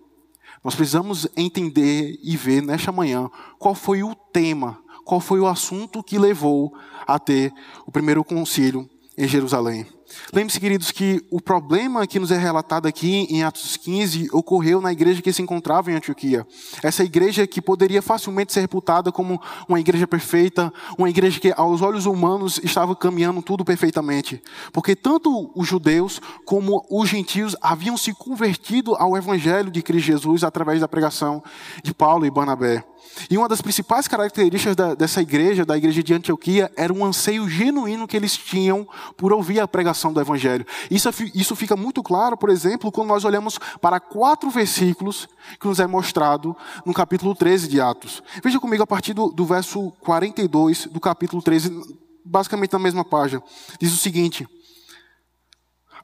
Nós 0.67 0.75
precisamos 0.75 1.29
entender 1.37 2.19
e 2.25 2.37
ver 2.37 2.61
nesta 2.61 2.91
manhã 2.91 3.31
qual 3.57 3.73
foi 3.73 4.03
o 4.03 4.17
tema, 4.17 4.83
qual 5.05 5.21
foi 5.21 5.39
o 5.39 5.47
assunto 5.47 6.03
que 6.03 6.19
levou 6.19 6.75
a 7.07 7.21
ter 7.21 7.53
o 7.87 7.93
primeiro 7.93 8.25
concílio 8.25 8.91
em 9.17 9.29
Jerusalém. 9.29 9.87
Lembre-se, 10.33 10.61
queridos, 10.61 10.91
que 10.91 11.25
o 11.31 11.41
problema 11.41 12.07
que 12.07 12.19
nos 12.19 12.31
é 12.31 12.39
relatado 12.39 12.87
aqui 12.87 13.27
em 13.29 13.43
Atos 13.43 13.77
15 13.77 14.29
ocorreu 14.33 14.81
na 14.81 14.93
igreja 14.93 15.21
que 15.21 15.33
se 15.33 15.43
encontrava 15.43 15.91
em 15.91 15.95
Antioquia. 15.95 16.47
Essa 16.83 17.05
igreja 17.05 17.47
que 17.47 17.61
poderia 17.61 18.01
facilmente 18.01 18.53
ser 18.53 18.61
reputada 18.61 19.11
como 19.11 19.41
uma 19.69 19.81
igreja 19.81 20.07
perfeita, 20.07 20.73
uma 20.97 21.11
igreja 21.11 21.41
que, 21.41 21.53
aos 21.57 21.83
olhos 21.83 22.07
humanos, 22.07 22.61
estava 22.63 22.95
caminhando 22.95 23.43
tudo 23.43 23.65
perfeitamente. 23.65 24.43
Porque 24.73 24.95
tanto 24.95 25.51
os 25.55 25.67
judeus 25.67 26.21
como 26.45 26.87
os 26.91 27.09
gentios 27.09 27.57
haviam 27.61 27.97
se 27.97 28.13
convertido 28.15 28.95
ao 28.95 29.17
evangelho 29.17 29.71
de 29.71 29.83
Cristo 29.83 30.07
Jesus 30.07 30.45
através 30.45 30.81
da 30.81 30.89
pregação 30.89 31.43
de 31.83 31.93
Paulo 31.93 32.25
e 32.27 32.31
Barnabé. 32.31 32.85
E 33.31 33.39
uma 33.39 33.49
das 33.49 33.63
principais 33.63 34.07
características 34.07 34.77
da, 34.77 34.95
dessa 34.95 35.23
igreja, 35.23 35.65
da 35.65 35.77
igreja 35.77 36.03
de 36.03 36.13
Antioquia, 36.13 36.71
era 36.77 36.93
um 36.93 37.05
anseio 37.05 37.49
genuíno 37.49 38.07
que 38.07 38.17
eles 38.17 38.37
tinham 38.37 38.87
por 39.17 39.33
ouvir 39.33 39.61
a 39.61 39.69
pregação 39.69 39.96
do 40.13 40.21
Evangelho. 40.21 40.67
Isso, 40.91 41.09
isso 41.35 41.57
fica 41.57 41.77
muito 41.77 42.03
claro, 42.03 42.37
por 42.37 42.51
exemplo, 42.51 42.93
quando 42.93 43.09
nós 43.09 43.25
olhamos 43.25 43.59
para 43.81 44.01
quatro 44.01 44.51
versículos 44.51 45.29
que 45.61 45.67
nos 45.67 45.81
é 45.81 45.87
mostrado 45.87 46.57
no 46.85 46.93
capítulo 46.93 47.35
13 47.35 47.69
de 47.69 47.81
Atos. 47.81 48.23
Veja 48.43 48.61
comigo 48.61 48.83
a 48.83 48.87
partir 48.87 49.15
do, 49.15 49.29
do 49.29 49.45
verso 49.45 49.91
42 50.01 50.87
do 50.87 51.01
capítulo 51.01 51.43
13, 51.43 51.71
basicamente 52.25 52.73
na 52.73 52.79
mesma 52.79 53.05
página. 53.05 53.43
Diz 53.81 53.93
o 53.93 53.97
seguinte: 53.97 54.49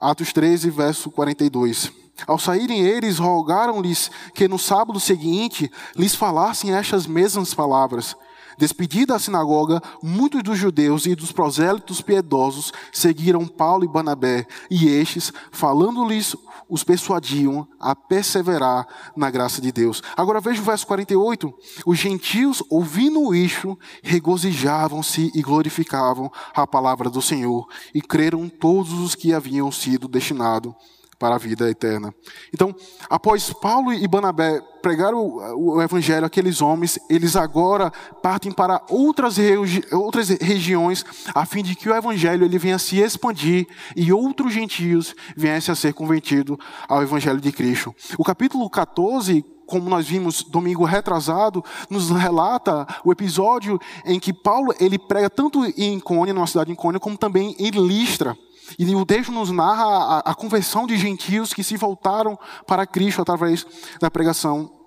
Atos 0.01 0.33
13, 0.33 0.71
verso 0.71 1.11
42. 1.11 1.93
Ao 2.27 2.39
saírem 2.39 2.81
eles, 2.83 3.19
rogaram-lhes 3.19 4.11
que 4.35 4.47
no 4.47 4.59
sábado 4.59 5.01
seguinte 5.01 5.71
lhes 5.97 6.15
falassem 6.15 6.75
estas 6.75 7.07
mesmas 7.07 7.55
palavras. 7.55 8.17
Despedida 8.59 9.15
a 9.15 9.19
sinagoga, 9.19 9.83
muitos 10.03 10.43
dos 10.43 10.59
judeus 10.59 11.07
e 11.07 11.15
dos 11.15 11.33
prosélitos 11.33 12.01
piedosos 12.01 12.73
seguiram 12.93 13.47
Paulo 13.47 13.85
e 13.85 13.89
Banabé, 13.89 14.47
e 14.71 14.89
estes, 14.89 15.33
falando-lhes, 15.51 16.37
os 16.69 16.83
persuadiam 16.83 17.67
a 17.79 17.95
perseverar 17.95 18.87
na 19.17 19.31
graça 19.31 19.61
de 19.61 19.71
Deus. 19.71 20.03
Agora 20.17 20.41
veja 20.41 20.61
o 20.61 20.65
verso 20.65 20.87
48. 20.87 21.53
Os 21.85 21.99
gentios, 21.99 22.63
ouvindo 22.71 23.35
isto, 23.35 23.79
regozijavam-se 24.03 25.31
e 25.35 25.43
glorificavam 25.43 26.31
a 26.55 26.67
palavra 26.67 27.11
do 27.11 27.21
Senhor, 27.21 27.67
e 27.95 28.01
creram 28.01 28.49
todos 28.49 28.93
os 28.93 29.15
que 29.15 29.35
haviam 29.35 29.71
sido 29.71 30.09
destinados 30.09 30.75
para 31.23 31.37
a 31.37 31.39
vida 31.39 31.71
eterna. 31.71 32.13
Então, 32.53 32.75
após 33.09 33.53
Paulo 33.53 33.93
e 33.93 34.09
Banabé 34.09 34.61
pregar 34.83 35.15
o, 35.15 35.77
o 35.77 35.81
evangelho 35.81 36.27
àqueles 36.27 36.61
homens, 36.61 36.99
eles 37.09 37.37
agora 37.37 37.93
partem 38.21 38.51
para 38.51 38.83
outras, 38.91 39.37
regi 39.37 39.85
outras 39.93 40.31
regiões, 40.31 41.05
a 41.33 41.47
fim 41.47 41.63
de 41.63 41.77
que 41.77 41.89
o 41.89 41.95
evangelho 41.95 42.45
ele 42.45 42.59
venha 42.59 42.77
se 42.77 42.99
expandir 42.99 43.69
e 43.95 44.13
outros 44.13 44.53
gentios 44.53 45.15
viessem 45.37 45.71
a 45.73 45.77
ser 45.77 45.95
convertidos 45.95 46.59
ao 46.89 47.05
evangelho 47.05 47.41
de 47.41 47.53
Cristo. 47.53 47.95
O 48.19 48.25
capítulo 48.25 48.69
14 48.69 49.45
como 49.65 49.89
nós 49.89 50.07
vimos 50.07 50.43
domingo 50.43 50.85
retrasado, 50.85 51.65
nos 51.89 52.11
relata 52.11 52.87
o 53.03 53.13
episódio 53.13 53.81
em 54.05 54.21
que 54.21 54.31
Paulo 54.31 54.75
ele 54.79 54.99
prega 54.99 55.31
tanto 55.31 55.65
em 55.79 55.99
Cônia, 55.99 56.35
na 56.35 56.47
cidade 56.47 56.71
de 56.71 56.77
Cônia, 56.77 57.01
como 57.01 57.17
também 57.17 57.57
em 57.59 57.71
Listra. 57.71 58.37
E 58.79 58.95
o 58.95 59.07
texto 59.07 59.33
nos 59.33 59.51
narra 59.51 59.85
a, 59.85 60.19
a 60.31 60.35
conversão 60.35 60.87
de 60.87 60.97
gentios 60.97 61.53
que 61.53 61.63
se 61.63 61.77
voltaram 61.77 62.39
para 62.67 62.87
Cristo 62.87 63.23
através 63.23 63.67
da 64.01 64.11
pregação 64.11 64.83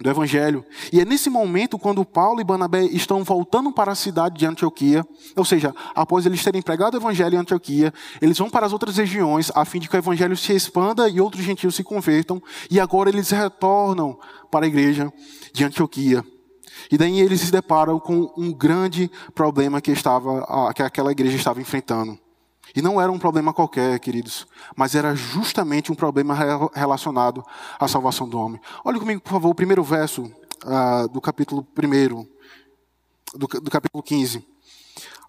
do 0.00 0.10
Evangelho. 0.10 0.64
E 0.92 1.00
é 1.00 1.04
nesse 1.04 1.30
momento, 1.30 1.78
quando 1.78 2.04
Paulo 2.04 2.40
e 2.40 2.44
Barnabé 2.44 2.84
estão 2.84 3.22
voltando 3.22 3.72
para 3.72 3.92
a 3.92 3.94
cidade 3.94 4.38
de 4.38 4.46
Antioquia, 4.46 5.06
ou 5.36 5.44
seja, 5.44 5.74
após 5.94 6.26
eles 6.26 6.42
terem 6.42 6.62
pregado 6.62 6.96
o 6.96 7.00
Evangelho 7.00 7.36
em 7.36 7.38
Antioquia, 7.38 7.92
eles 8.20 8.38
vão 8.38 8.50
para 8.50 8.66
as 8.66 8.72
outras 8.72 8.96
regiões, 8.96 9.50
a 9.54 9.64
fim 9.64 9.78
de 9.78 9.88
que 9.88 9.96
o 9.96 9.98
Evangelho 9.98 10.36
se 10.36 10.52
expanda 10.52 11.08
e 11.08 11.20
outros 11.20 11.44
gentios 11.44 11.74
se 11.74 11.84
convertam, 11.84 12.42
e 12.70 12.80
agora 12.80 13.08
eles 13.08 13.30
retornam 13.30 14.18
para 14.50 14.66
a 14.66 14.68
igreja 14.68 15.12
de 15.52 15.64
Antioquia. 15.64 16.24
E 16.90 16.98
daí 16.98 17.20
eles 17.20 17.40
se 17.40 17.52
deparam 17.52 17.98
com 18.00 18.32
um 18.36 18.52
grande 18.52 19.10
problema 19.34 19.80
que, 19.80 19.92
estava, 19.92 20.72
que 20.74 20.82
aquela 20.82 21.12
igreja 21.12 21.36
estava 21.36 21.60
enfrentando. 21.60 22.18
E 22.74 22.82
não 22.82 23.00
era 23.00 23.10
um 23.12 23.18
problema 23.18 23.52
qualquer, 23.52 24.00
queridos, 24.00 24.46
mas 24.74 24.94
era 24.94 25.14
justamente 25.14 25.92
um 25.92 25.94
problema 25.94 26.36
relacionado 26.74 27.44
à 27.78 27.86
salvação 27.86 28.28
do 28.28 28.38
homem. 28.38 28.60
Olhe 28.84 28.98
comigo, 28.98 29.20
por 29.20 29.30
favor, 29.30 29.50
o 29.50 29.54
primeiro 29.54 29.84
verso 29.84 30.22
uh, 30.64 31.08
do 31.08 31.20
capítulo 31.20 31.64
1, 31.76 32.26
do, 33.38 33.46
do 33.46 33.70
capítulo 33.70 34.02
15. 34.02 34.44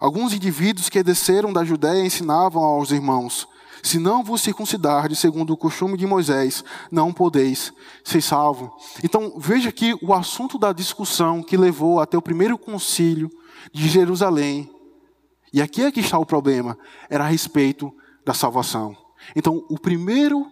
Alguns 0.00 0.32
indivíduos 0.32 0.88
que 0.88 1.02
desceram 1.02 1.52
da 1.52 1.64
Judéia 1.64 2.04
ensinavam 2.04 2.62
aos 2.62 2.90
irmãos: 2.90 3.48
se 3.82 3.98
não 3.98 4.24
vos 4.24 4.42
circuncidardes 4.42 5.18
segundo 5.18 5.52
o 5.52 5.56
costume 5.56 5.96
de 5.96 6.06
Moisés, 6.06 6.64
não 6.90 7.12
podeis 7.12 7.72
ser 8.02 8.20
salvo. 8.20 8.76
Então, 9.04 9.34
veja 9.38 9.70
que 9.70 9.96
o 10.02 10.12
assunto 10.12 10.58
da 10.58 10.72
discussão 10.72 11.42
que 11.42 11.56
levou 11.56 12.00
até 12.00 12.18
o 12.18 12.22
primeiro 12.22 12.58
concílio 12.58 13.30
de 13.72 13.88
Jerusalém 13.88 14.75
e 15.52 15.62
aqui 15.62 15.82
é 15.82 15.92
que 15.92 16.00
está 16.00 16.18
o 16.18 16.26
problema, 16.26 16.78
era 17.08 17.24
a 17.24 17.28
respeito 17.28 17.94
da 18.24 18.34
salvação. 18.34 18.96
Então, 19.34 19.64
o 19.68 19.78
primeiro 19.78 20.46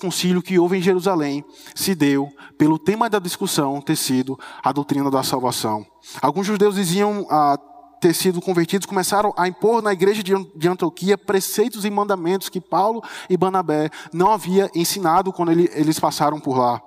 concílio 0.00 0.42
que 0.42 0.58
houve 0.58 0.78
em 0.78 0.82
Jerusalém 0.82 1.44
se 1.74 1.94
deu 1.94 2.28
pelo 2.56 2.78
tema 2.78 3.10
da 3.10 3.18
discussão 3.18 3.80
ter 3.80 3.96
sido 3.96 4.38
a 4.62 4.70
doutrina 4.70 5.10
da 5.10 5.22
salvação. 5.22 5.84
Alguns 6.20 6.46
judeus 6.46 6.76
diziam 6.76 7.26
ah, 7.28 7.58
ter 8.00 8.14
sido 8.14 8.40
convertidos, 8.40 8.86
começaram 8.86 9.32
a 9.36 9.48
impor 9.48 9.82
na 9.82 9.92
igreja 9.92 10.22
de 10.22 10.68
Antioquia 10.68 11.18
preceitos 11.18 11.84
e 11.84 11.90
mandamentos 11.90 12.48
que 12.48 12.60
Paulo 12.60 13.02
e 13.28 13.36
Banabé 13.36 13.90
não 14.12 14.30
havia 14.30 14.70
ensinado 14.74 15.32
quando 15.32 15.52
eles 15.52 15.98
passaram 15.98 16.38
por 16.38 16.56
lá. 16.56 16.80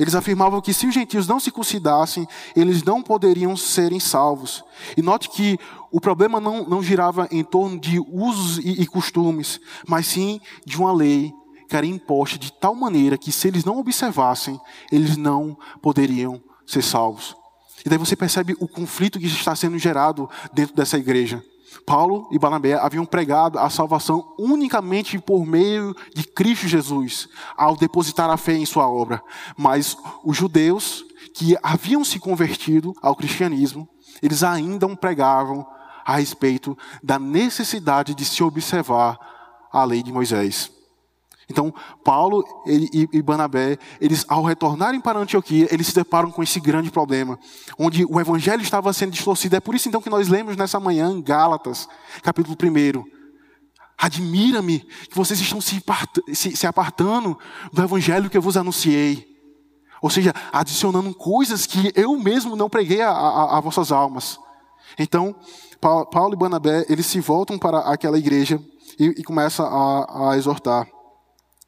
Eles 0.00 0.14
afirmavam 0.14 0.62
que 0.62 0.72
se 0.72 0.86
os 0.86 0.94
gentios 0.94 1.28
não 1.28 1.38
se 1.38 1.44
circuncidassem, 1.44 2.26
eles 2.56 2.82
não 2.82 3.02
poderiam 3.02 3.54
serem 3.54 4.00
salvos. 4.00 4.64
E 4.96 5.02
note 5.02 5.28
que 5.28 5.58
o 5.92 6.00
problema 6.00 6.40
não, 6.40 6.66
não 6.66 6.82
girava 6.82 7.28
em 7.30 7.44
torno 7.44 7.78
de 7.78 8.00
usos 8.00 8.56
e, 8.64 8.80
e 8.80 8.86
costumes, 8.86 9.60
mas 9.86 10.06
sim 10.06 10.40
de 10.64 10.78
uma 10.78 10.90
lei 10.90 11.30
que 11.68 11.76
era 11.76 11.84
imposta 11.84 12.38
de 12.38 12.50
tal 12.50 12.74
maneira 12.74 13.18
que 13.18 13.30
se 13.30 13.46
eles 13.46 13.62
não 13.62 13.78
observassem, 13.78 14.58
eles 14.90 15.18
não 15.18 15.54
poderiam 15.82 16.42
ser 16.66 16.82
salvos. 16.82 17.36
E 17.84 17.88
daí 17.90 17.98
você 17.98 18.16
percebe 18.16 18.56
o 18.58 18.66
conflito 18.66 19.18
que 19.18 19.26
está 19.26 19.54
sendo 19.54 19.78
gerado 19.78 20.30
dentro 20.54 20.74
dessa 20.74 20.96
igreja. 20.96 21.44
Paulo 21.86 22.28
e 22.30 22.38
Barnabé 22.38 22.74
haviam 22.74 23.04
pregado 23.04 23.58
a 23.58 23.70
salvação 23.70 24.34
unicamente 24.38 25.18
por 25.18 25.46
meio 25.46 25.94
de 26.14 26.24
Cristo 26.24 26.66
Jesus, 26.66 27.28
ao 27.56 27.76
depositar 27.76 28.28
a 28.28 28.36
fé 28.36 28.54
em 28.54 28.66
sua 28.66 28.88
obra. 28.88 29.22
Mas 29.56 29.96
os 30.24 30.36
judeus 30.36 31.04
que 31.34 31.56
haviam 31.62 32.04
se 32.04 32.18
convertido 32.18 32.94
ao 33.00 33.14
cristianismo, 33.14 33.88
eles 34.22 34.42
ainda 34.42 34.88
pregavam 34.96 35.66
a 36.04 36.16
respeito 36.16 36.76
da 37.02 37.18
necessidade 37.18 38.14
de 38.14 38.24
se 38.24 38.42
observar 38.42 39.18
a 39.72 39.84
lei 39.84 40.02
de 40.02 40.12
Moisés. 40.12 40.79
Então, 41.50 41.74
Paulo 42.04 42.44
e 42.64 43.20
Barnabé, 43.20 43.76
eles, 44.00 44.24
ao 44.28 44.44
retornarem 44.44 45.00
para 45.00 45.18
Antioquia, 45.18 45.66
eles 45.72 45.88
se 45.88 45.94
deparam 45.94 46.30
com 46.30 46.42
esse 46.42 46.60
grande 46.60 46.90
problema, 46.90 47.36
onde 47.76 48.04
o 48.04 48.20
evangelho 48.20 48.62
estava 48.62 48.92
sendo 48.92 49.10
distorcido. 49.10 49.56
É 49.56 49.60
por 49.60 49.74
isso, 49.74 49.88
então, 49.88 50.00
que 50.00 50.08
nós 50.08 50.28
lemos 50.28 50.56
nessa 50.56 50.78
manhã, 50.78 51.20
Gálatas, 51.20 51.88
capítulo 52.22 52.56
1. 52.56 53.04
Admira-me 53.98 54.78
que 54.78 55.16
vocês 55.16 55.40
estão 55.40 55.60
se 55.60 56.66
apartando 56.66 57.36
do 57.72 57.82
evangelho 57.82 58.30
que 58.30 58.36
eu 58.36 58.42
vos 58.42 58.56
anunciei. 58.56 59.28
Ou 60.00 60.08
seja, 60.08 60.32
adicionando 60.52 61.12
coisas 61.12 61.66
que 61.66 61.92
eu 61.94 62.16
mesmo 62.16 62.56
não 62.56 62.70
preguei 62.70 63.02
a, 63.02 63.10
a, 63.10 63.58
a 63.58 63.60
vossas 63.60 63.92
almas. 63.92 64.38
Então, 64.98 65.34
Paulo 65.80 66.32
e 66.32 66.36
Barnabé, 66.36 66.86
eles 66.88 67.06
se 67.06 67.20
voltam 67.20 67.58
para 67.58 67.80
aquela 67.80 68.18
igreja 68.18 68.62
e, 68.98 69.06
e 69.18 69.22
começam 69.24 69.66
a, 69.66 70.30
a 70.30 70.36
exortar. 70.38 70.86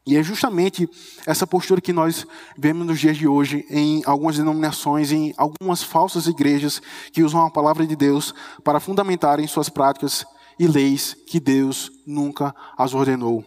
E 0.04 0.16
é 0.16 0.23
justamente 0.23 0.88
essa 1.26 1.47
postura 1.47 1.80
que 1.80 1.92
nós 1.92 2.26
vemos 2.59 2.87
nos 2.87 2.99
dias 2.99 3.16
de 3.16 3.28
hoje 3.28 3.64
em 3.71 4.02
algumas 4.04 4.37
denominações, 4.37 5.12
em 5.12 5.32
algumas 5.37 5.82
falsas 5.82 6.26
igrejas 6.26 6.82
que 7.12 7.23
usam 7.23 7.47
a 7.47 7.50
palavra 7.50 7.87
de 7.87 7.94
Deus 7.94 8.35
para 8.64 8.80
fundamentarem 8.80 9.47
suas 9.47 9.68
práticas 9.68 10.25
e 10.59 10.66
leis 10.66 11.16
que 11.26 11.38
Deus 11.38 11.92
nunca 12.04 12.54
as 12.76 12.94
ordenou. 12.94 13.44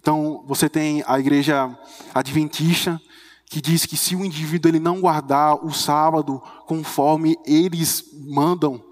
Então, 0.00 0.44
você 0.46 0.68
tem 0.68 1.02
a 1.06 1.18
igreja 1.18 1.76
adventista 2.14 3.00
que 3.46 3.60
diz 3.60 3.84
que 3.84 3.96
se 3.96 4.16
o 4.16 4.24
indivíduo 4.24 4.70
ele 4.70 4.80
não 4.80 5.00
guardar 5.00 5.62
o 5.64 5.72
sábado 5.72 6.42
conforme 6.66 7.36
eles 7.46 8.04
mandam, 8.26 8.82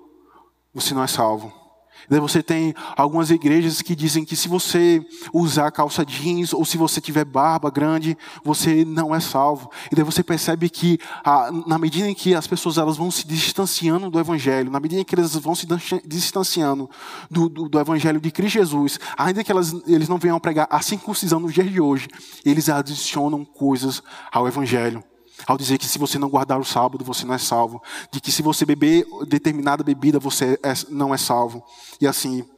você 0.72 0.94
não 0.94 1.02
é 1.02 1.06
salvo. 1.06 1.65
Você 2.08 2.42
tem 2.42 2.74
algumas 2.96 3.30
igrejas 3.30 3.82
que 3.82 3.96
dizem 3.96 4.24
que 4.24 4.36
se 4.36 4.48
você 4.48 5.04
usar 5.32 5.70
calça 5.70 6.04
jeans 6.04 6.52
ou 6.52 6.64
se 6.64 6.76
você 6.76 7.00
tiver 7.00 7.24
barba 7.24 7.70
grande, 7.70 8.16
você 8.44 8.84
não 8.84 9.14
é 9.14 9.20
salvo. 9.20 9.70
E 9.90 9.94
daí 9.94 10.04
você 10.04 10.22
percebe 10.22 10.68
que 10.68 10.98
ah, 11.24 11.50
na 11.66 11.78
medida 11.78 12.08
em 12.08 12.14
que 12.14 12.34
as 12.34 12.46
pessoas 12.46 12.78
elas 12.78 12.96
vão 12.96 13.10
se 13.10 13.26
distanciando 13.26 14.10
do 14.10 14.20
Evangelho, 14.20 14.70
na 14.70 14.80
medida 14.80 15.00
em 15.00 15.04
que 15.04 15.14
elas 15.14 15.34
vão 15.34 15.54
se 15.54 15.66
distanciando 16.04 16.88
do, 17.30 17.48
do, 17.48 17.68
do 17.68 17.80
Evangelho 17.80 18.20
de 18.20 18.30
Cristo 18.30 18.54
Jesus, 18.54 19.00
ainda 19.16 19.42
que 19.42 19.50
elas, 19.50 19.74
eles 19.86 20.08
não 20.08 20.18
venham 20.18 20.38
pregar 20.38 20.68
a 20.70 20.80
circuncisão 20.80 21.40
nos 21.40 21.52
dias 21.52 21.70
de 21.70 21.80
hoje, 21.80 22.08
eles 22.44 22.68
adicionam 22.68 23.44
coisas 23.44 24.02
ao 24.32 24.46
Evangelho 24.46 25.02
ao 25.46 25.58
dizer 25.58 25.78
que 25.78 25.86
se 25.86 25.98
você 25.98 26.18
não 26.18 26.28
guardar 26.28 26.58
o 26.58 26.64
sábado, 26.64 27.04
você 27.04 27.24
não 27.24 27.34
é 27.34 27.38
salvo, 27.38 27.82
de 28.10 28.20
que 28.20 28.32
se 28.32 28.42
você 28.42 28.64
beber 28.64 29.06
determinada 29.26 29.82
bebida, 29.82 30.18
você 30.18 30.58
é, 30.62 30.72
não 30.88 31.14
é 31.14 31.18
salvo, 31.18 31.64
e 32.00 32.06
assim 32.06 32.48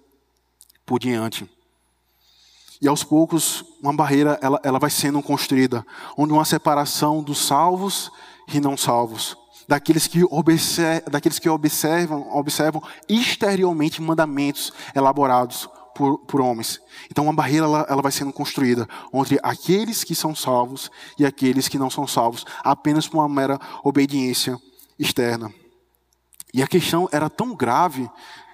por 0.87 0.99
diante. 0.99 1.49
E 2.81 2.87
aos 2.87 3.03
poucos, 3.03 3.65
uma 3.83 3.93
barreira 3.93 4.39
ela, 4.41 4.61
ela 4.63 4.79
vai 4.79 4.91
sendo 4.91 5.21
construída, 5.23 5.85
onde 6.17 6.33
uma 6.33 6.45
separação 6.45 7.23
dos 7.23 7.39
salvos 7.39 8.11
e 8.53 8.61
não 8.61 8.77
salvos, 8.77 9.37
daqueles 9.67 10.07
que, 10.07 10.25
observam, 10.25 11.11
daqueles 11.11 11.39
que 11.39 11.49
observam, 11.49 12.35
observam 12.37 12.83
exteriormente 13.09 14.01
mandamentos 14.01 14.73
elaborados 14.95 15.69
por, 15.99 16.17
por 16.19 16.41
homens. 16.41 16.81
Então, 17.11 17.25
uma 17.25 17.33
barreira 17.33 17.67
ela, 17.67 17.85
ela 17.89 18.01
vai 18.01 18.13
sendo 18.13 18.33
construída 18.33 18.89
entre 19.13 19.37
aqueles 19.43 20.05
que 20.05 20.15
são 20.15 20.33
salvos 20.33 20.89
e 21.19 21.27
aqueles 21.27 21.67
que 21.67 21.77
não 21.77 21.91
são 21.91 22.07
salvos, 22.07 22.47
apenas 22.63 23.09
por 23.09 23.19
uma 23.19 23.29
mera 23.29 23.59
obediência 23.83 24.57
externa. 24.97 25.53
E 26.55 26.63
a 26.63 26.69
questão 26.69 27.09
era 27.11 27.29
tão 27.29 27.53
grave 27.53 28.09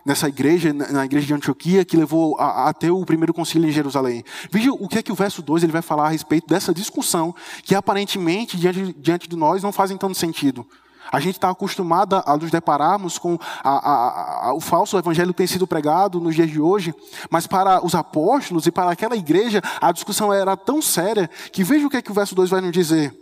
nessa 0.07 0.27
igreja, 0.27 0.73
na 0.73 1.05
igreja 1.05 1.27
de 1.27 1.35
Antioquia, 1.35 1.85
que 1.85 1.99
levou 1.99 2.39
a, 2.41 2.71
até 2.71 2.91
o 2.91 3.05
primeiro 3.05 3.35
concílio 3.35 3.69
em 3.69 3.73
Jerusalém. 3.73 4.25
Veja 4.51 4.73
o 4.73 4.89
que 4.89 4.99
é 4.99 5.03
que 5.03 5.13
o 5.13 5.15
verso 5.15 5.43
2 5.43 5.65
ele 5.65 5.73
vai 5.73 5.83
falar 5.83 6.07
a 6.07 6.11
respeito 6.11 6.47
dessa 6.47 6.73
discussão, 6.73 7.35
que 7.63 7.75
aparentemente, 7.75 8.57
diante, 8.57 8.95
diante 8.99 9.29
de 9.29 9.37
nós, 9.37 9.63
não 9.63 9.71
fazem 9.71 9.99
tanto 9.99 10.17
sentido. 10.17 10.67
A 11.11 11.21
gente 11.21 11.37
está 11.37 11.51
acostumado 11.51 12.23
a 12.25 12.37
nos 12.37 12.51
depararmos 12.51 13.19
com 13.19 13.39
a, 13.63 13.71
a, 13.71 14.49
a, 14.49 14.55
o 14.55 14.61
falso 14.61 14.99
evangelho 14.99 15.33
que 15.33 15.39
tem 15.39 15.47
sido 15.47 15.67
pregado 15.67 16.21
nos 16.21 16.35
dias 16.35 16.51
de 16.51 16.61
hoje, 16.61 16.95
mas 17.31 17.47
para 17.47 17.85
os 17.85 17.95
apóstolos 17.95 18.67
e 18.67 18.71
para 18.71 18.91
aquela 18.91 19.17
igreja, 19.17 19.63
a 19.81 19.93
discussão 19.93 20.33
era 20.33 20.57
tão 20.57 20.81
séria 20.81 21.29
que 21.53 21.65
veja 21.65 21.87
o 21.87 21.91
que, 21.91 21.97
é 21.97 22.03
que 22.03 22.11
o 22.11 22.15
verso 22.15 22.35
2 22.35 22.51
vai 22.51 22.61
nos 22.61 22.73
dizer. 22.73 23.15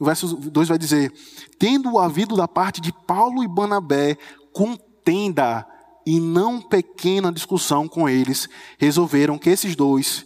O 0.00 0.04
verso 0.04 0.36
2 0.36 0.68
vai 0.68 0.78
dizer: 0.78 1.12
Tendo 1.58 1.98
havido 1.98 2.36
da 2.36 2.46
parte 2.46 2.80
de 2.80 2.92
Paulo 2.92 3.42
e 3.42 3.48
Banabé 3.48 4.16
contenda 4.52 5.66
e 6.06 6.20
não 6.20 6.60
pequena 6.60 7.32
discussão 7.32 7.88
com 7.88 8.08
eles, 8.08 8.48
resolveram 8.78 9.38
que 9.38 9.50
esses 9.50 9.76
dois 9.76 10.24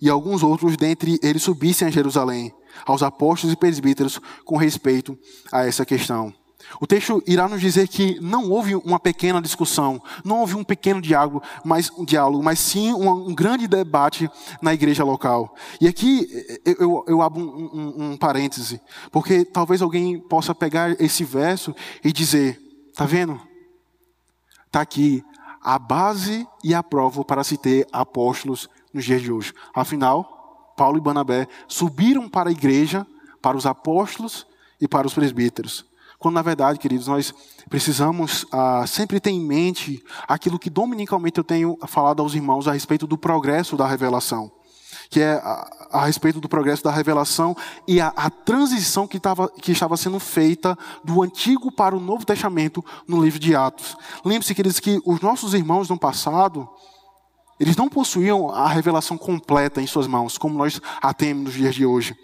e 0.00 0.08
alguns 0.08 0.42
outros 0.42 0.76
dentre 0.76 1.18
eles 1.22 1.42
subissem 1.42 1.88
a 1.88 1.90
Jerusalém 1.90 2.52
aos 2.86 3.02
apóstolos 3.02 3.52
e 3.52 3.56
presbíteros 3.56 4.20
com 4.44 4.56
respeito 4.56 5.18
a 5.52 5.66
essa 5.66 5.84
questão. 5.84 6.32
O 6.80 6.86
texto 6.86 7.22
irá 7.26 7.48
nos 7.48 7.60
dizer 7.60 7.88
que 7.88 8.20
não 8.20 8.50
houve 8.50 8.76
uma 8.76 9.00
pequena 9.00 9.40
discussão, 9.40 10.00
não 10.24 10.40
houve 10.40 10.54
um 10.54 10.62
pequeno 10.62 11.00
diálogo, 11.00 11.42
mas, 11.64 11.90
um 11.90 12.04
diálogo, 12.04 12.42
mas 12.44 12.58
sim 12.58 12.92
um, 12.92 13.10
um 13.10 13.34
grande 13.34 13.66
debate 13.66 14.30
na 14.60 14.72
igreja 14.72 15.02
local. 15.02 15.54
E 15.80 15.88
aqui 15.88 16.28
eu, 16.64 17.04
eu, 17.08 17.22
abro 17.22 17.40
um, 17.40 17.70
um, 17.72 18.10
um 18.12 18.16
parêntese, 18.16 18.80
porque 19.10 19.44
talvez 19.44 19.82
alguém 19.82 20.20
possa 20.20 20.54
pegar 20.54 21.00
esse 21.00 21.24
verso 21.24 21.74
e 22.04 22.12
dizer: 22.12 22.60
está 22.90 23.04
vendo? 23.04 23.40
Está 24.66 24.82
aqui 24.82 25.24
a 25.62 25.78
base 25.78 26.46
e 26.62 26.74
a 26.74 26.82
prova 26.82 27.24
para 27.24 27.42
se 27.42 27.56
ter 27.56 27.86
apóstolos 27.90 28.68
nos 28.92 29.04
dias 29.04 29.22
de 29.22 29.32
hoje. 29.32 29.52
Afinal, 29.74 30.72
Paulo 30.76 30.98
e 30.98 31.00
Banabé 31.00 31.46
subiram 31.68 32.28
para 32.28 32.48
a 32.48 32.52
igreja, 32.52 33.06
para 33.42 33.56
os 33.56 33.66
apóstolos 33.66 34.46
e 34.80 34.88
para 34.88 35.06
os 35.06 35.14
presbíteros. 35.14 35.84
Quando, 36.20 36.34
na 36.34 36.42
verdade, 36.42 36.78
queridos, 36.78 37.06
nós 37.06 37.34
precisamos 37.70 38.46
ah, 38.52 38.84
sempre 38.86 39.18
ter 39.18 39.30
em 39.30 39.40
mente 39.40 40.04
aquilo 40.28 40.58
que 40.58 40.68
dominicalmente 40.68 41.38
eu 41.38 41.44
tenho 41.44 41.78
falado 41.86 42.20
aos 42.20 42.34
irmãos 42.34 42.68
a 42.68 42.72
respeito 42.72 43.06
do 43.06 43.16
progresso 43.16 43.74
da 43.74 43.86
revelação. 43.86 44.52
Que 45.08 45.20
é 45.20 45.32
a, 45.32 45.88
a 45.92 46.04
respeito 46.04 46.38
do 46.38 46.48
progresso 46.48 46.84
da 46.84 46.90
revelação 46.90 47.56
e 47.88 48.02
a, 48.02 48.08
a 48.08 48.28
transição 48.28 49.08
que, 49.08 49.18
tava, 49.18 49.48
que 49.48 49.72
estava 49.72 49.96
sendo 49.96 50.20
feita 50.20 50.78
do 51.02 51.22
Antigo 51.22 51.72
para 51.72 51.96
o 51.96 52.00
Novo 52.00 52.26
Testamento 52.26 52.84
no 53.08 53.22
livro 53.22 53.38
de 53.38 53.56
Atos. 53.56 53.96
Lembre-se, 54.22 54.54
queridos, 54.54 54.78
que 54.78 55.00
os 55.06 55.22
nossos 55.22 55.54
irmãos 55.54 55.88
no 55.88 55.98
passado, 55.98 56.68
eles 57.60 57.76
não 57.76 57.90
possuíam 57.90 58.48
a 58.50 58.66
revelação 58.66 59.18
completa 59.18 59.82
em 59.82 59.86
suas 59.86 60.06
mãos, 60.06 60.38
como 60.38 60.56
nós 60.56 60.80
a 61.02 61.12
temos 61.12 61.44
nos 61.44 61.54
dias 61.54 61.74
de 61.74 61.84
hoje. 61.84 62.16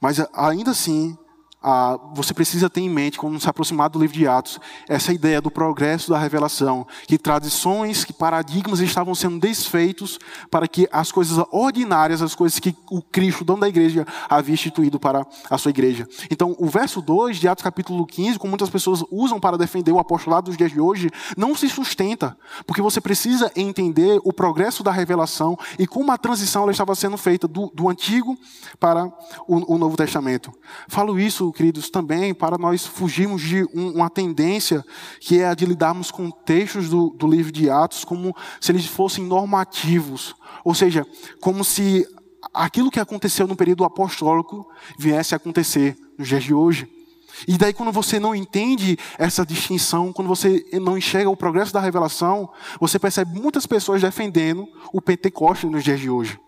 Mas 0.00 0.18
ainda 0.34 0.72
assim, 0.72 1.16
ah, 1.62 1.98
você 2.14 2.34
precisa 2.34 2.68
ter 2.68 2.80
em 2.80 2.88
mente, 2.88 3.18
quando 3.18 3.38
se 3.40 3.48
aproximar 3.48 3.88
do 3.88 3.98
livro 3.98 4.16
de 4.16 4.26
Atos, 4.26 4.58
essa 4.88 5.12
ideia 5.12 5.40
do 5.40 5.50
progresso 5.50 6.10
da 6.10 6.18
revelação, 6.18 6.86
que 7.06 7.16
tradições, 7.16 8.04
que 8.04 8.12
paradigmas 8.12 8.80
estavam 8.80 9.14
sendo 9.14 9.38
desfeitos 9.38 10.18
para 10.50 10.66
que 10.66 10.88
as 10.90 11.12
coisas 11.12 11.44
ordinárias, 11.52 12.20
as 12.20 12.34
coisas 12.34 12.58
que 12.58 12.74
o 12.90 13.00
Cristo, 13.00 13.44
dono 13.44 13.60
da 13.60 13.68
igreja, 13.68 14.06
havia 14.28 14.54
instituído 14.54 14.98
para 14.98 15.24
a 15.48 15.58
sua 15.58 15.70
igreja. 15.70 16.08
Então, 16.30 16.56
o 16.58 16.68
verso 16.68 17.00
2 17.00 17.36
de 17.36 17.46
Atos 17.46 17.62
capítulo 17.62 18.04
15, 18.06 18.38
como 18.38 18.50
muitas 18.50 18.70
pessoas 18.70 19.04
usam 19.10 19.38
para 19.38 19.56
defender 19.56 19.92
o 19.92 19.98
apostolado 19.98 20.46
dos 20.46 20.56
dias 20.56 20.72
de 20.72 20.80
hoje, 20.80 21.10
não 21.36 21.54
se 21.54 21.68
sustenta, 21.68 22.36
porque 22.66 22.82
você 22.82 23.00
precisa 23.00 23.52
entender 23.54 24.20
o 24.24 24.32
progresso 24.32 24.82
da 24.82 24.90
revelação 24.90 25.56
e 25.78 25.86
como 25.86 26.10
a 26.10 26.18
transição 26.18 26.70
estava 26.70 26.94
sendo 26.94 27.16
feita 27.16 27.46
do, 27.46 27.70
do 27.74 27.88
Antigo 27.88 28.36
para 28.80 29.06
o, 29.46 29.74
o 29.74 29.78
Novo 29.78 29.96
Testamento. 29.96 30.52
Falo 30.88 31.18
isso 31.20 31.51
queridos, 31.52 31.90
também 31.90 32.34
para 32.34 32.58
nós 32.58 32.86
fugirmos 32.86 33.42
de 33.42 33.64
um, 33.74 33.92
uma 33.94 34.10
tendência 34.10 34.84
que 35.20 35.40
é 35.40 35.46
a 35.46 35.54
de 35.54 35.66
lidarmos 35.66 36.10
com 36.10 36.30
textos 36.30 36.88
do, 36.88 37.10
do 37.10 37.26
livro 37.26 37.52
de 37.52 37.68
Atos 37.70 38.04
como 38.04 38.34
se 38.60 38.72
eles 38.72 38.86
fossem 38.86 39.24
normativos. 39.24 40.34
Ou 40.64 40.74
seja, 40.74 41.06
como 41.40 41.64
se 41.64 42.06
aquilo 42.52 42.90
que 42.90 43.00
aconteceu 43.00 43.46
no 43.46 43.56
período 43.56 43.84
apostólico 43.84 44.68
viesse 44.98 45.34
a 45.34 45.36
acontecer 45.36 45.96
nos 46.18 46.28
dias 46.28 46.44
de 46.44 46.54
hoje. 46.54 46.88
E 47.46 47.56
daí, 47.56 47.72
quando 47.72 47.90
você 47.90 48.20
não 48.20 48.34
entende 48.34 48.98
essa 49.18 49.44
distinção, 49.44 50.12
quando 50.12 50.28
você 50.28 50.64
não 50.74 50.98
enxerga 50.98 51.30
o 51.30 51.36
progresso 51.36 51.72
da 51.72 51.80
revelação, 51.80 52.48
você 52.78 52.98
percebe 52.98 53.38
muitas 53.40 53.66
pessoas 53.66 54.02
defendendo 54.02 54.68
o 54.92 55.00
Pentecostes 55.00 55.70
nos 55.70 55.82
dias 55.82 55.98
de 55.98 56.10
hoje. 56.10 56.38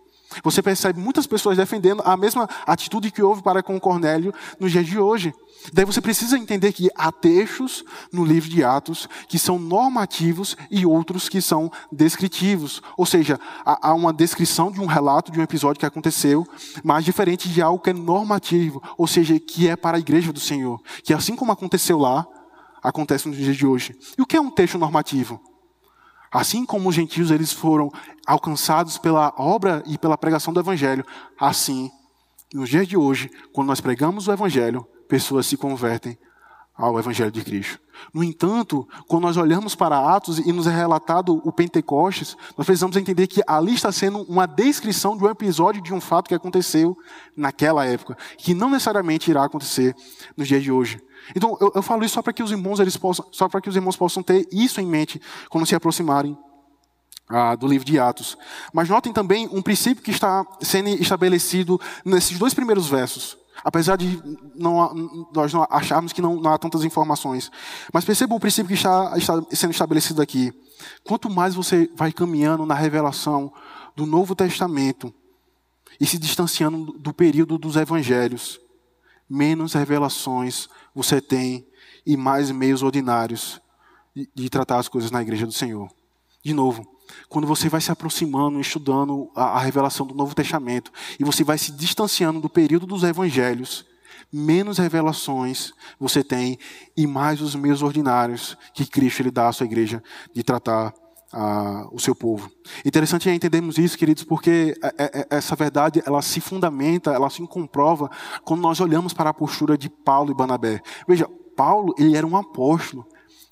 Você 0.42 0.62
percebe 0.62 1.00
muitas 1.00 1.26
pessoas 1.26 1.56
defendendo 1.56 2.02
a 2.04 2.16
mesma 2.16 2.48
atitude 2.66 3.10
que 3.10 3.22
houve 3.22 3.42
para 3.42 3.62
com 3.62 3.78
Cornélio 3.78 4.34
nos 4.58 4.72
dias 4.72 4.86
de 4.86 4.98
hoje. 4.98 5.32
Daí 5.72 5.84
você 5.84 6.00
precisa 6.00 6.36
entender 6.36 6.72
que 6.72 6.90
há 6.94 7.10
textos 7.10 7.84
no 8.12 8.24
livro 8.24 8.50
de 8.50 8.62
Atos 8.62 9.08
que 9.28 9.38
são 9.38 9.58
normativos 9.58 10.56
e 10.70 10.84
outros 10.84 11.28
que 11.28 11.40
são 11.40 11.70
descritivos. 11.90 12.82
Ou 12.96 13.06
seja, 13.06 13.38
há 13.64 13.94
uma 13.94 14.12
descrição 14.12 14.70
de 14.70 14.80
um 14.80 14.86
relato 14.86 15.32
de 15.32 15.38
um 15.38 15.42
episódio 15.42 15.80
que 15.80 15.86
aconteceu, 15.86 16.46
mas 16.82 17.04
diferente 17.04 17.48
de 17.48 17.62
algo 17.62 17.82
que 17.82 17.90
é 17.90 17.94
normativo, 17.94 18.82
ou 18.98 19.06
seja, 19.06 19.38
que 19.38 19.68
é 19.68 19.76
para 19.76 19.96
a 19.96 20.00
igreja 20.00 20.32
do 20.32 20.40
Senhor. 20.40 20.80
Que 21.02 21.14
assim 21.14 21.36
como 21.36 21.52
aconteceu 21.52 21.98
lá, 21.98 22.26
acontece 22.82 23.28
nos 23.28 23.36
dias 23.36 23.56
de 23.56 23.66
hoje. 23.66 23.96
E 24.18 24.22
o 24.22 24.26
que 24.26 24.36
é 24.36 24.40
um 24.40 24.50
texto 24.50 24.78
normativo? 24.78 25.40
Assim 26.34 26.66
como 26.66 26.88
os 26.88 26.94
gentios 26.96 27.30
eles 27.30 27.52
foram 27.52 27.92
alcançados 28.26 28.98
pela 28.98 29.32
obra 29.38 29.84
e 29.86 29.96
pela 29.96 30.18
pregação 30.18 30.52
do 30.52 30.58
evangelho, 30.58 31.06
assim, 31.38 31.88
nos 32.52 32.68
dias 32.68 32.88
de 32.88 32.96
hoje, 32.96 33.30
quando 33.52 33.68
nós 33.68 33.80
pregamos 33.80 34.26
o 34.26 34.32
evangelho, 34.32 34.84
pessoas 35.08 35.46
se 35.46 35.56
convertem 35.56 36.18
ao 36.76 36.98
evangelho 36.98 37.30
de 37.30 37.42
Cristo. 37.42 37.78
No 38.12 38.24
entanto, 38.24 38.86
quando 39.06 39.22
nós 39.22 39.36
olhamos 39.36 39.74
para 39.74 40.14
Atos 40.14 40.38
e 40.38 40.52
nos 40.52 40.66
é 40.66 40.74
relatado 40.74 41.40
o 41.44 41.52
Pentecostes, 41.52 42.36
nós 42.56 42.66
precisamos 42.66 42.96
entender 42.96 43.28
que 43.28 43.42
ali 43.46 43.74
está 43.74 43.92
sendo 43.92 44.22
uma 44.22 44.46
descrição 44.46 45.16
de 45.16 45.24
um 45.24 45.30
episódio 45.30 45.80
de 45.80 45.94
um 45.94 46.00
fato 46.00 46.28
que 46.28 46.34
aconteceu 46.34 46.96
naquela 47.36 47.84
época, 47.84 48.16
que 48.36 48.54
não 48.54 48.70
necessariamente 48.70 49.30
irá 49.30 49.44
acontecer 49.44 49.94
nos 50.36 50.48
dias 50.48 50.62
de 50.62 50.72
hoje. 50.72 51.00
Então, 51.34 51.56
eu, 51.60 51.72
eu 51.76 51.82
falo 51.82 52.04
isso 52.04 52.14
só 52.14 52.22
para 52.22 52.32
que 52.32 52.42
os 52.42 52.50
irmãos 52.50 52.80
eles 52.80 52.96
possam, 52.96 53.26
só 53.30 53.48
para 53.48 53.60
que 53.60 53.68
os 53.68 53.76
irmãos 53.76 53.96
possam 53.96 54.22
ter 54.22 54.46
isso 54.52 54.80
em 54.80 54.86
mente 54.86 55.20
quando 55.48 55.66
se 55.66 55.74
aproximarem 55.74 56.36
ah, 57.28 57.54
do 57.54 57.66
livro 57.66 57.86
de 57.86 57.98
Atos. 57.98 58.36
Mas 58.72 58.88
notem 58.88 59.12
também 59.12 59.48
um 59.52 59.62
princípio 59.62 60.02
que 60.02 60.10
está 60.10 60.44
sendo 60.60 60.88
estabelecido 60.88 61.80
nesses 62.04 62.38
dois 62.38 62.52
primeiros 62.52 62.88
versos. 62.88 63.38
Apesar 63.62 63.96
de 63.96 64.20
não, 64.54 65.28
nós 65.32 65.52
não 65.52 65.66
acharmos 65.70 66.12
que 66.12 66.20
não, 66.20 66.36
não, 66.36 66.52
há 66.52 66.58
tantas 66.58 66.84
informações. 66.84 67.50
Mas 67.92 68.04
percebam 68.04 68.36
o 68.36 68.40
princípio 68.40 68.68
que 68.68 68.74
está, 68.74 69.16
está 69.16 69.42
sendo 69.52 69.70
estabelecido 69.70 70.20
aqui. 70.20 70.52
Quanto 71.04 71.30
mais 71.30 71.54
você 71.54 71.88
vai 71.94 72.12
caminhando 72.12 72.66
na 72.66 72.74
revelação 72.74 73.52
do 73.94 74.06
Novo 74.06 74.34
Testamento 74.34 75.14
e 76.00 76.06
se 76.06 76.18
distanciando 76.18 76.92
do 76.98 77.14
período 77.14 77.56
dos 77.56 77.76
evangelhos, 77.76 78.60
menos 79.28 79.72
revelações 79.72 80.68
você 80.94 81.20
tem 81.20 81.66
e 82.04 82.16
mais 82.16 82.50
meios 82.50 82.82
ordinários 82.82 83.60
de, 84.14 84.28
de 84.34 84.50
tratar 84.50 84.78
as 84.78 84.88
coisas 84.88 85.10
na 85.10 85.22
igreja 85.22 85.46
do 85.46 85.52
Senhor. 85.52 85.88
De 86.42 86.52
novo, 86.52 86.86
quando 87.28 87.46
você 87.46 87.68
vai 87.68 87.80
se 87.80 87.90
aproximando, 87.90 88.60
estudando 88.60 89.30
a, 89.34 89.56
a, 89.56 89.58
revelação 89.60 90.06
do 90.06 90.14
Novo 90.14 90.34
Testamento, 90.34 90.92
e 91.18 91.24
você 91.24 91.42
vai 91.44 91.58
se 91.58 91.72
distanciando 91.72 92.40
do 92.40 92.48
período 92.48 92.86
dos 92.86 93.02
evangelhos, 93.02 93.84
menos 94.32 94.78
revelações 94.78 95.72
você 95.98 96.24
tem 96.24 96.58
e 96.96 97.06
mais 97.06 97.40
os 97.40 97.54
meios 97.54 97.82
ordinários 97.82 98.56
que 98.72 98.84
Cristo 98.86 99.22
lhe 99.22 99.30
dá 99.30 99.48
à 99.48 99.52
sua 99.52 99.66
igreja 99.66 100.02
de 100.34 100.42
tratar 100.42 100.92
o 101.90 101.98
seu 101.98 102.14
povo. 102.14 102.50
Interessante 102.84 103.28
é 103.28 103.34
entendermos 103.34 103.76
isso, 103.76 103.98
queridos, 103.98 104.22
porque 104.22 104.78
é, 104.82 104.86
é, 104.86 105.20
é, 105.20 105.26
essa 105.30 105.56
verdade 105.56 106.02
ela 106.06 106.22
se 106.22 106.40
fundamenta, 106.40 107.10
ela 107.10 107.28
se 107.28 107.44
comprova 107.46 108.10
quando 108.44 108.60
nós 108.60 108.80
olhamos 108.80 109.12
para 109.12 109.30
a 109.30 109.34
postura 109.34 109.76
de 109.76 109.88
Paulo 109.88 110.30
e 110.30 110.34
Banabé. 110.34 110.80
Veja, 111.08 111.28
Paulo 111.56 111.94
ele 111.98 112.16
era 112.16 112.26
um 112.26 112.36
apóstolo 112.36 113.06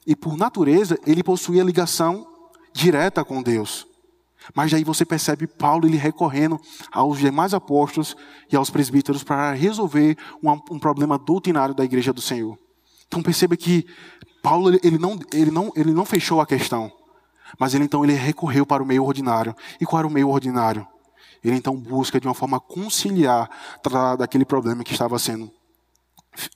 e 0.07 0.15
por 0.15 0.37
natureza 0.37 0.99
ele 1.07 1.23
possuía 1.23 1.65
ligação 1.65 2.27
direta 2.73 3.25
com 3.25 3.43
Deus. 3.43 3.87
Mas 4.55 4.75
aí 4.75 4.83
você 4.83 5.05
percebe 5.05 5.47
Paulo 5.47 5.87
ele 5.87 5.97
recorrendo 5.97 6.61
aos 6.91 7.19
demais 7.19 7.55
apóstolos 7.55 8.17
e 8.51 8.57
aos 8.57 8.71
presbíteros 8.71 9.23
para 9.23 9.53
resolver 9.53 10.17
um, 10.43 10.51
um 10.51 10.79
problema 10.79 11.19
doutrinário 11.19 11.75
da 11.75 11.85
igreja 11.85 12.13
do 12.13 12.21
Senhor. 12.21 12.59
Então 13.07 13.23
perceba 13.23 13.57
que 13.57 13.87
Paulo 14.43 14.75
ele 14.83 14.99
não, 14.99 15.19
ele 15.33 15.51
não, 15.51 15.73
ele 15.77 15.93
não 15.93 16.05
fechou 16.05 16.41
a 16.41 16.47
questão, 16.47 16.91
mas 17.59 17.75
ele 17.75 17.85
então 17.85 18.03
ele 18.03 18.15
recorreu 18.15 18.67
para 18.67 18.83
o 18.83 18.87
meio 18.87 19.05
ordinário. 19.05 19.55
E 19.81 19.87
qual 19.87 20.01
era 20.01 20.09
o 20.09 20.11
meio 20.11 20.29
ordinário? 20.29 20.87
Ele 21.45 21.57
então 21.57 21.77
busca 21.77 22.21
de 22.21 22.27
uma 22.27 22.35
forma 22.35 22.59
conciliar 22.59 23.49
tratar 23.83 24.17
daquele 24.17 24.45
problema 24.45 24.83
que 24.83 24.93
estava 24.93 25.19
sendo 25.19 25.51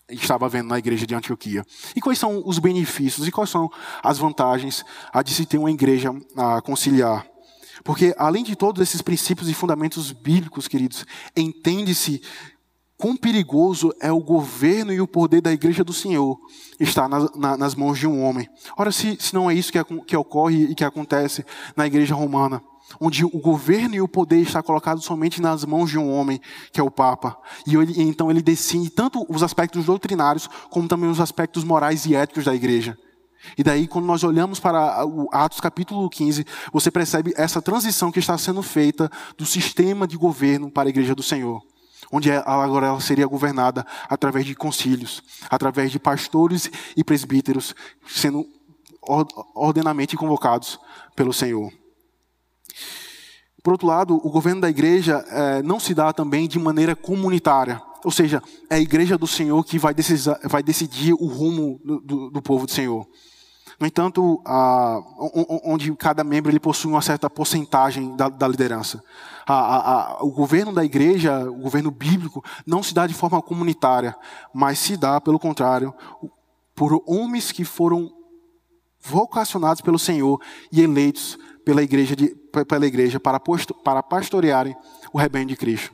estava 0.09 0.49
vendo 0.49 0.69
na 0.69 0.79
igreja 0.79 1.07
de 1.07 1.15
Antioquia. 1.15 1.65
E 1.95 2.01
quais 2.01 2.19
são 2.19 2.43
os 2.47 2.59
benefícios 2.59 3.27
e 3.27 3.33
quais 3.33 3.51
são 3.51 3.71
as 4.03 4.19
vantagens 4.19 4.85
de 5.25 5.35
se 5.35 5.47
ter 5.47 5.59
uma 5.59 5.71
igreja 5.71 6.15
a 6.37 6.61
conciliar? 6.63 7.27
Porque, 7.85 8.15
além 8.19 8.43
de 8.43 8.57
todos 8.57 8.83
esses 8.83 9.03
princípios 9.03 9.49
e 9.49 9.55
fundamentos 9.55 10.11
bíblicos, 10.11 10.67
queridos, 10.67 11.07
entende-se 11.37 12.21
quão 12.97 13.17
perigoso 13.17 13.93
é 14.01 14.11
o 14.11 14.21
governo 14.21 14.93
e 14.93 15.01
o 15.01 15.07
poder 15.07 15.41
da 15.41 15.53
igreja 15.53 15.85
do 15.85 15.93
Senhor 15.93 16.39
estar 16.81 17.09
nas, 17.09 17.35
na, 17.37 17.57
nas 17.57 17.75
mãos 17.75 17.99
de 17.99 18.07
um 18.07 18.23
homem. 18.25 18.49
Ora, 18.77 18.91
se, 18.91 19.17
se 19.21 19.35
não 19.35 19.51
é 19.51 19.55
isso 19.55 19.71
que, 19.71 19.83
que 20.07 20.17
ocorre 20.17 20.65
e 20.65 20.75
que 20.75 20.85
acontece 20.85 21.45
na 21.77 21.87
igreja 21.87 22.15
romana, 22.15 22.63
onde 23.01 23.25
o 23.25 23.39
governo 23.39 23.95
e 23.95 24.01
o 24.01 24.09
poder 24.09 24.41
está 24.41 24.63
colocado 24.63 25.01
somente 25.03 25.41
nas 25.41 25.65
mãos 25.65 25.91
de 25.91 25.99
um 25.99 26.11
homem, 26.11 26.41
que 26.73 26.81
é 26.81 26.83
o 26.83 26.91
Papa. 26.91 27.37
E 27.67 27.77
ele, 27.77 28.03
então 28.03 28.31
ele 28.31 28.43
decide 28.43 28.91
tanto 28.91 29.27
os 29.29 29.43
aspectos 29.43 29.85
doutrinários, 29.85 30.49
como 30.71 30.89
também 30.89 31.11
os 31.11 31.21
aspectos 31.21 31.65
morais 31.65 32.07
e 32.07 32.15
éticos 32.15 32.45
da 32.45 32.55
igreja. 32.55 32.97
E 33.57 33.63
daí, 33.63 33.87
quando 33.87 34.07
nós 34.07 34.25
olhamos 34.25 34.59
para 34.59 35.05
Atos 35.31 35.61
capítulo 35.61 36.09
15, 36.09 36.45
você 36.73 36.91
percebe 36.91 37.33
essa 37.37 37.63
transição 37.63 38.11
que 38.11 38.19
está 38.19 38.37
sendo 38.39 38.63
feita 38.63 39.11
do 39.37 39.47
sistema 39.47 40.07
de 40.07 40.17
governo 40.17 40.71
para 40.71 40.89
a 40.89 40.91
igreja 40.91 41.15
do 41.15 41.23
Senhor. 41.23 41.63
Onde 42.11 42.31
agora 42.31 42.87
ela 42.87 43.01
seria 43.01 43.27
governada 43.27 43.85
através 44.09 44.47
de 44.47 44.55
concílios, 44.55 45.23
através 45.51 45.91
de 45.91 45.99
pastores 45.99 46.71
e 46.97 47.03
presbíteros 47.03 47.75
sendo 48.07 48.47
ordenamente 49.55 50.17
convocados 50.17 50.79
pelo 51.15 51.33
Senhor. 51.33 51.73
Por 53.63 53.73
outro 53.73 53.87
lado, 53.87 54.15
o 54.15 54.31
governo 54.31 54.61
da 54.61 54.71
igreja 54.71 55.25
é, 55.29 55.63
não 55.63 55.81
se 55.81 55.93
dá 55.93 56.13
também 56.13 56.47
de 56.47 56.59
maneira 56.59 56.95
comunitária. 56.95 57.83
Ou 58.05 58.11
seja, 58.13 58.41
é 58.71 58.77
a 58.77 58.81
igreja 58.81 59.19
do 59.19 59.27
Senhor 59.27 59.65
que 59.65 59.79
vai, 59.79 59.93
vai 60.45 60.63
decidir 60.63 61.13
o 61.15 61.27
rumo 61.27 61.81
do, 61.85 62.01
do, 62.01 62.31
do 62.31 62.43
povo 62.43 62.67
do 62.67 62.71
Senhor. 62.71 63.05
No 63.79 63.87
entanto, 63.87 64.41
a, 64.45 65.01
onde 65.65 65.95
cada 65.97 66.25
membro 66.25 66.51
ele 66.51 66.61
possui 66.61 66.91
uma 66.91 67.03
certa 67.03 67.29
porcentagem 67.29 68.17
da, 68.17 68.29
da 68.29 68.49
liderança. 68.49 69.03
A, 69.47 69.55
a, 69.55 70.25
o 70.25 70.31
governo 70.31 70.73
da 70.73 70.85
igreja, 70.85 71.51
o 71.51 71.57
governo 71.57 71.91
bíblico, 71.91 72.43
não 72.65 72.83
se 72.83 72.95
dá 72.95 73.07
de 73.07 73.13
forma 73.15 73.43
comunitária, 73.43 74.17
mas 74.55 74.79
se 74.79 74.97
dá, 74.97 75.21
pelo 75.21 75.39
contrário, 75.39 75.93
por 76.75 77.03
homens 77.07 77.53
que 77.53 77.65
foram 77.65 78.11
vocacionados 79.01 79.83
pelo 79.83 79.99
Senhor 79.99 80.41
e 80.73 80.81
eleitos 80.81 81.39
pela 81.67 81.83
igreja, 81.83 82.15
de, 82.15 82.29
pela 82.69 82.87
igreja 82.87 83.19
para, 83.19 83.41
posto, 83.41 83.75
para 83.75 84.01
pastorearem 84.01 84.77
o 85.13 85.19
rebanho 85.19 85.47
de 85.47 85.57
Cristo. 85.57 85.93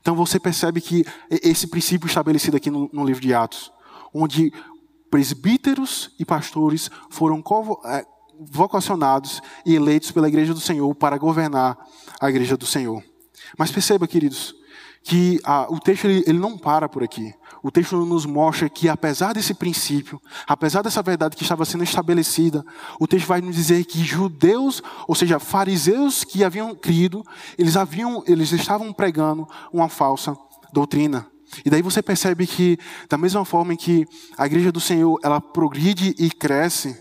Então 0.00 0.16
você 0.16 0.40
percebe 0.40 0.80
que 0.80 1.04
esse 1.30 1.66
princípio 1.66 2.06
estabelecido 2.06 2.56
aqui 2.56 2.70
no, 2.70 2.88
no 2.90 3.04
livro 3.04 3.20
de 3.20 3.34
Atos, 3.34 3.70
onde 4.14 4.50
presbíteros 5.10 6.10
e 6.18 6.24
pastores 6.24 6.90
foram 7.10 7.44
é, 7.84 8.02
vocacionados 8.40 9.42
e 9.66 9.74
eleitos 9.74 10.10
pela 10.10 10.26
igreja 10.26 10.54
do 10.54 10.60
Senhor 10.60 10.94
para 10.94 11.18
governar 11.18 11.76
a 12.18 12.30
igreja 12.30 12.56
do 12.56 12.64
Senhor. 12.64 13.04
Mas 13.58 13.70
perceba, 13.70 14.08
queridos, 14.08 14.54
que 15.02 15.40
o 15.68 15.80
texto 15.80 16.04
ele, 16.04 16.22
ele, 16.26 16.38
não 16.38 16.58
para 16.58 16.88
por 16.88 17.02
aqui. 17.02 17.34
O 17.62 17.70
texto 17.70 17.96
nos 18.04 18.26
mostra 18.26 18.68
que, 18.68 18.88
apesar 18.88 19.32
desse 19.32 19.54
princípio, 19.54 20.20
apesar 20.46 20.82
dessa 20.82 21.02
verdade 21.02 21.36
que 21.36 21.42
estava 21.42 21.64
sendo 21.64 21.84
estabelecida, 21.84 22.64
o 22.98 23.06
texto 23.06 23.26
vai 23.26 23.40
nos 23.40 23.54
dizer 23.54 23.84
que 23.84 24.04
judeus, 24.04 24.82
ou 25.08 25.14
seja, 25.14 25.38
fariseus 25.38 26.22
que 26.22 26.44
haviam 26.44 26.74
crido, 26.74 27.24
eles 27.56 27.76
haviam, 27.76 28.22
eles 28.26 28.52
estavam 28.52 28.92
pregando 28.92 29.48
uma 29.72 29.88
falsa 29.88 30.36
doutrina. 30.72 31.26
E 31.64 31.70
daí 31.70 31.82
você 31.82 32.02
percebe 32.02 32.46
que, 32.46 32.78
da 33.08 33.18
mesma 33.18 33.44
forma 33.44 33.74
em 33.74 33.76
que 33.76 34.06
a 34.36 34.46
igreja 34.46 34.70
do 34.70 34.80
Senhor 34.80 35.18
ela 35.22 35.40
progride 35.40 36.14
e 36.18 36.30
cresce, 36.30 36.96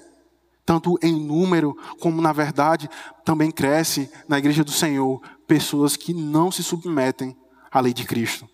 tanto 0.65 0.97
em 1.01 1.13
número 1.13 1.77
como 1.99 2.21
na 2.21 2.33
verdade, 2.33 2.89
também 3.23 3.51
cresce 3.51 4.09
na 4.27 4.39
igreja 4.39 4.63
do 4.63 4.71
Senhor 4.71 5.21
pessoas 5.47 5.95
que 5.95 6.13
não 6.13 6.51
se 6.51 6.63
submetem 6.63 7.35
à 7.71 7.79
lei 7.79 7.93
de 7.93 8.05
Cristo. 8.05 8.47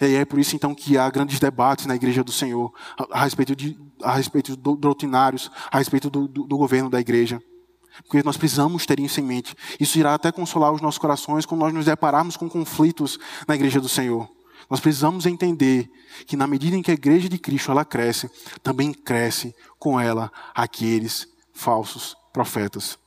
E 0.00 0.14
é 0.14 0.24
por 0.24 0.38
isso 0.38 0.54
então 0.56 0.74
que 0.74 0.96
há 0.96 1.08
grandes 1.10 1.38
debates 1.38 1.86
na 1.86 1.94
igreja 1.94 2.22
do 2.22 2.32
Senhor 2.32 2.72
a, 2.96 3.20
a 3.20 3.24
respeito 3.24 3.54
de 3.54 3.78
a 4.02 4.14
respeito 4.14 4.56
do, 4.56 4.74
doutrinários, 4.76 5.50
a 5.70 5.78
respeito 5.78 6.10
do, 6.10 6.26
do, 6.26 6.44
do 6.44 6.56
governo 6.56 6.90
da 6.90 7.00
igreja. 7.00 7.42
Porque 8.04 8.22
nós 8.22 8.36
precisamos 8.36 8.86
ter 8.86 8.98
isso 9.00 9.20
em 9.20 9.22
mente. 9.22 9.54
Isso 9.78 9.98
irá 9.98 10.14
até 10.14 10.32
consolar 10.32 10.72
os 10.72 10.80
nossos 10.80 10.98
corações 10.98 11.44
quando 11.44 11.60
nós 11.60 11.74
nos 11.74 11.84
depararmos 11.84 12.36
com 12.36 12.48
conflitos 12.48 13.18
na 13.46 13.54
igreja 13.54 13.80
do 13.80 13.88
Senhor. 13.88 14.28
Nós 14.70 14.80
precisamos 14.80 15.26
entender 15.26 15.90
que 16.26 16.36
na 16.36 16.46
medida 16.46 16.76
em 16.76 16.82
que 16.82 16.90
a 16.90 16.94
igreja 16.94 17.28
de 17.28 17.38
Cristo 17.38 17.70
ela 17.70 17.84
cresce, 17.84 18.30
também 18.62 18.92
cresce 18.92 19.54
com 19.78 20.00
ela 20.00 20.32
aqueles 20.54 21.28
falsos 21.52 22.16
profetas. 22.32 22.98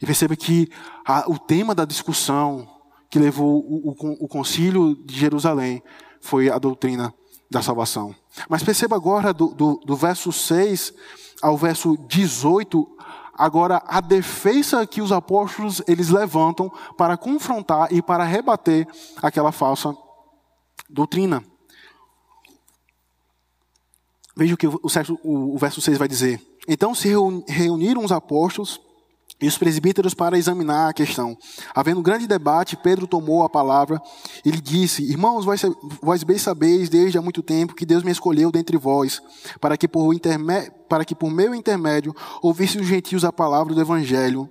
E 0.00 0.06
perceba 0.06 0.36
que 0.36 0.70
a, 1.06 1.30
o 1.30 1.38
tema 1.38 1.74
da 1.74 1.84
discussão 1.84 2.68
que 3.10 3.18
levou 3.18 3.58
o, 3.58 3.90
o, 3.90 4.24
o 4.24 4.28
concílio 4.28 4.94
de 4.94 5.18
Jerusalém 5.18 5.82
foi 6.20 6.48
a 6.48 6.58
doutrina 6.58 7.12
da 7.50 7.60
salvação. 7.60 8.14
Mas 8.48 8.62
perceba 8.62 8.94
agora 8.94 9.34
do, 9.34 9.48
do, 9.48 9.80
do 9.84 9.96
verso 9.96 10.30
6 10.30 10.94
ao 11.42 11.56
verso 11.56 11.96
18, 12.06 12.86
agora 13.34 13.82
a 13.86 14.00
defesa 14.00 14.86
que 14.86 15.02
os 15.02 15.10
apóstolos 15.10 15.82
eles 15.88 16.10
levantam 16.10 16.70
para 16.96 17.16
confrontar 17.16 17.92
e 17.92 18.00
para 18.00 18.24
rebater 18.24 18.86
aquela 19.20 19.50
falsa 19.50 19.96
doutrina. 20.88 21.42
Veja 24.36 24.54
o 24.54 24.56
que 24.56 24.66
o, 24.66 25.58
verso 25.58 25.80
6 25.80 25.98
vai 25.98 26.06
dizer. 26.06 26.40
Então 26.68 26.94
se 26.94 27.08
reuniram 27.48 28.04
os 28.04 28.12
apóstolos 28.12 28.80
e 29.40 29.46
os 29.46 29.56
presbíteros 29.56 30.14
para 30.14 30.38
examinar 30.38 30.88
a 30.88 30.92
questão. 30.92 31.36
Havendo 31.74 32.02
grande 32.02 32.26
debate, 32.26 32.76
Pedro 32.76 33.06
tomou 33.06 33.42
a 33.42 33.48
palavra 33.48 34.00
e 34.44 34.50
lhe 34.50 34.60
disse: 34.60 35.02
Irmãos, 35.02 35.44
vós, 36.02 36.24
bem 36.24 36.38
sabeis 36.38 36.88
desde 36.88 37.18
há 37.18 37.22
muito 37.22 37.42
tempo 37.42 37.74
que 37.74 37.86
Deus 37.86 38.02
me 38.02 38.10
escolheu 38.10 38.50
dentre 38.50 38.76
vós, 38.76 39.22
para 39.60 39.76
que 39.76 39.88
por, 39.88 40.14
para 40.88 41.04
que 41.04 41.14
por 41.14 41.30
meu 41.30 41.54
intermédio 41.54 42.14
ouvissem 42.42 42.80
os 42.80 42.86
gentios 42.86 43.24
a 43.24 43.32
palavra 43.32 43.74
do 43.74 43.80
evangelho 43.80 44.48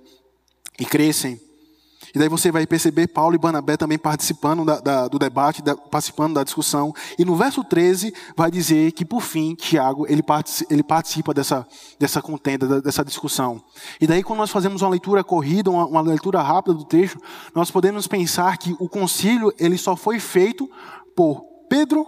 e 0.78 0.84
crescem. 0.84 1.49
E 2.14 2.18
daí 2.18 2.28
você 2.28 2.50
vai 2.50 2.66
perceber 2.66 3.08
Paulo 3.08 3.34
e 3.34 3.38
Banabé 3.38 3.76
também 3.76 3.98
participando 3.98 4.64
da, 4.64 4.80
da, 4.80 5.08
do 5.08 5.18
debate, 5.18 5.62
da, 5.62 5.76
participando 5.76 6.34
da 6.34 6.44
discussão. 6.44 6.92
E 7.18 7.24
no 7.24 7.36
verso 7.36 7.62
13 7.62 8.12
vai 8.36 8.50
dizer 8.50 8.92
que, 8.92 9.04
por 9.04 9.20
fim, 9.20 9.54
Tiago, 9.54 10.06
ele 10.08 10.22
participa, 10.22 10.72
ele 10.72 10.82
participa 10.82 11.34
dessa, 11.34 11.66
dessa 11.98 12.20
contenda, 12.20 12.80
dessa 12.80 13.04
discussão. 13.04 13.62
E 14.00 14.06
daí 14.06 14.22
quando 14.22 14.40
nós 14.40 14.50
fazemos 14.50 14.82
uma 14.82 14.90
leitura 14.90 15.22
corrida, 15.22 15.70
uma, 15.70 15.86
uma 15.86 16.00
leitura 16.00 16.40
rápida 16.42 16.74
do 16.74 16.84
texto, 16.84 17.20
nós 17.54 17.70
podemos 17.70 18.06
pensar 18.06 18.56
que 18.58 18.74
o 18.78 18.88
concílio 18.88 19.52
ele 19.58 19.78
só 19.78 19.96
foi 19.96 20.18
feito 20.18 20.68
por 21.14 21.44
Pedro, 21.68 22.06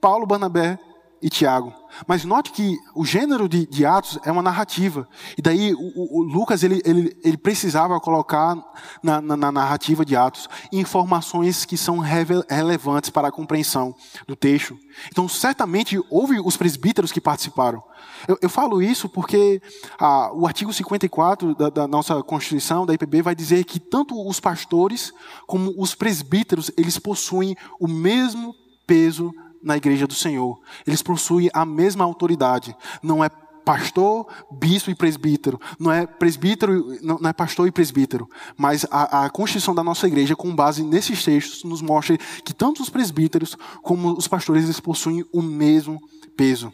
Paulo, 0.00 0.26
Banabé 0.26 0.78
e 1.22 1.28
Tiago. 1.28 1.72
Mas 2.06 2.24
note 2.24 2.52
que 2.52 2.76
o 2.94 3.04
gênero 3.04 3.48
de, 3.48 3.66
de 3.66 3.84
Atos 3.84 4.18
é 4.24 4.30
uma 4.30 4.42
narrativa. 4.42 5.08
E 5.36 5.42
daí 5.42 5.74
o, 5.74 6.18
o 6.18 6.22
Lucas 6.22 6.62
ele, 6.62 6.80
ele, 6.84 7.16
ele, 7.22 7.36
precisava 7.36 8.00
colocar 8.00 8.56
na, 9.02 9.20
na, 9.20 9.36
na, 9.36 9.52
narrativa 9.52 10.04
de 10.04 10.16
Atos 10.16 10.48
informações 10.72 11.64
que 11.64 11.76
são 11.76 11.98
relevantes 11.98 13.10
para 13.10 13.28
a 13.28 13.32
compreensão 13.32 13.94
do 14.26 14.36
texto. 14.36 14.78
Então, 15.08 15.28
certamente 15.28 16.00
houve 16.08 16.40
os 16.40 16.56
presbíteros 16.56 17.12
que 17.12 17.20
participaram. 17.20 17.82
Eu, 18.26 18.38
eu 18.40 18.48
falo 18.48 18.80
isso 18.80 19.08
porque 19.08 19.60
ah, 19.98 20.30
o 20.32 20.46
artigo 20.46 20.72
54 20.72 21.54
da, 21.54 21.70
da 21.70 21.88
nossa 21.88 22.22
Constituição, 22.22 22.86
da 22.86 22.94
IPB, 22.94 23.22
vai 23.22 23.34
dizer 23.34 23.64
que 23.64 23.80
tanto 23.80 24.14
os 24.28 24.40
pastores 24.40 25.12
como 25.46 25.74
os 25.76 25.94
presbíteros, 25.94 26.70
eles 26.76 26.98
possuem 26.98 27.56
o 27.78 27.88
mesmo 27.88 28.54
peso 28.86 29.32
na 29.62 29.76
igreja 29.76 30.06
do 30.06 30.14
Senhor. 30.14 30.60
Eles 30.86 31.02
possuem 31.02 31.50
a 31.52 31.64
mesma 31.64 32.04
autoridade. 32.04 32.74
Não 33.02 33.22
é 33.22 33.30
pastor, 33.64 34.26
bispo 34.50 34.90
e 34.90 34.94
presbítero. 34.94 35.60
Não 35.78 35.92
é 35.92 36.06
presbítero, 36.06 36.98
não 37.02 37.28
é 37.28 37.32
pastor 37.32 37.68
e 37.68 37.72
presbítero. 37.72 38.28
Mas 38.56 38.86
a, 38.90 39.26
a 39.26 39.30
Constituição 39.30 39.74
da 39.74 39.84
nossa 39.84 40.06
igreja, 40.06 40.34
com 40.34 40.54
base 40.54 40.82
nesses 40.82 41.22
textos, 41.22 41.64
nos 41.64 41.82
mostra 41.82 42.18
que 42.44 42.52
tanto 42.52 42.82
os 42.82 42.90
presbíteros 42.90 43.56
como 43.82 44.16
os 44.16 44.26
pastores 44.26 44.64
eles 44.64 44.80
possuem 44.80 45.24
o 45.32 45.42
mesmo 45.42 46.00
peso. 46.36 46.72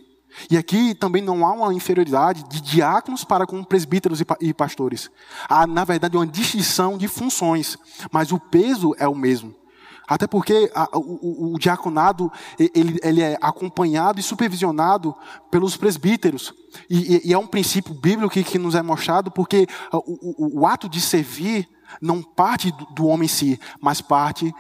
E 0.51 0.57
aqui 0.57 0.95
também 0.95 1.23
não 1.23 1.47
há 1.47 1.53
uma 1.53 1.75
inferioridade 1.75 2.45
de 2.49 2.61
diáconos 2.61 3.25
para 3.25 3.47
com 3.47 3.65
presbíteros 3.65 4.23
e 4.41 4.53
pastores. 4.53 5.11
Há, 5.49 5.67
na 5.67 5.85
verdade, 5.85 6.17
uma 6.17 6.27
distinção 6.27 6.99
de 6.99 7.09
funções, 7.09 7.77
mas 8.13 8.33
o 8.33 8.39
peso 8.39 8.95
é 8.99 9.09
o 9.09 9.15
mesmo. 9.15 9.55
Até 10.07 10.27
porque 10.27 10.71
a, 10.75 10.89
o, 10.97 11.01
o, 11.01 11.55
o, 11.55 11.59
diaconado 11.59 12.31
ele, 12.59 12.99
ele, 13.03 13.23
é 13.23 13.37
acompanhado 13.41 14.21
e 14.21 14.23
supervisionado 14.23 15.15
pelos 15.51 15.77
presbíteros. 15.77 16.55
E, 16.89 17.29
e 17.29 17.33
é 17.33 17.39
um 17.39 17.47
princípio 17.47 17.95
bíblico 17.95 18.33
que, 18.33 18.45
que, 18.45 18.59
nos 18.59 18.75
é 18.75 18.83
mostrado, 18.83 19.31
porque 19.31 19.67
o, 19.93 20.61
o 20.61 20.67
ato 20.67 20.89
de 20.89 21.01
servir 21.01 21.69
não 22.01 22.23
parte 22.23 22.71
do, 22.71 22.87
do 22.87 23.07
homem 23.07 23.27
em 23.27 23.29
si, 23.29 23.61
mas 23.81 24.01
parte 24.01 24.55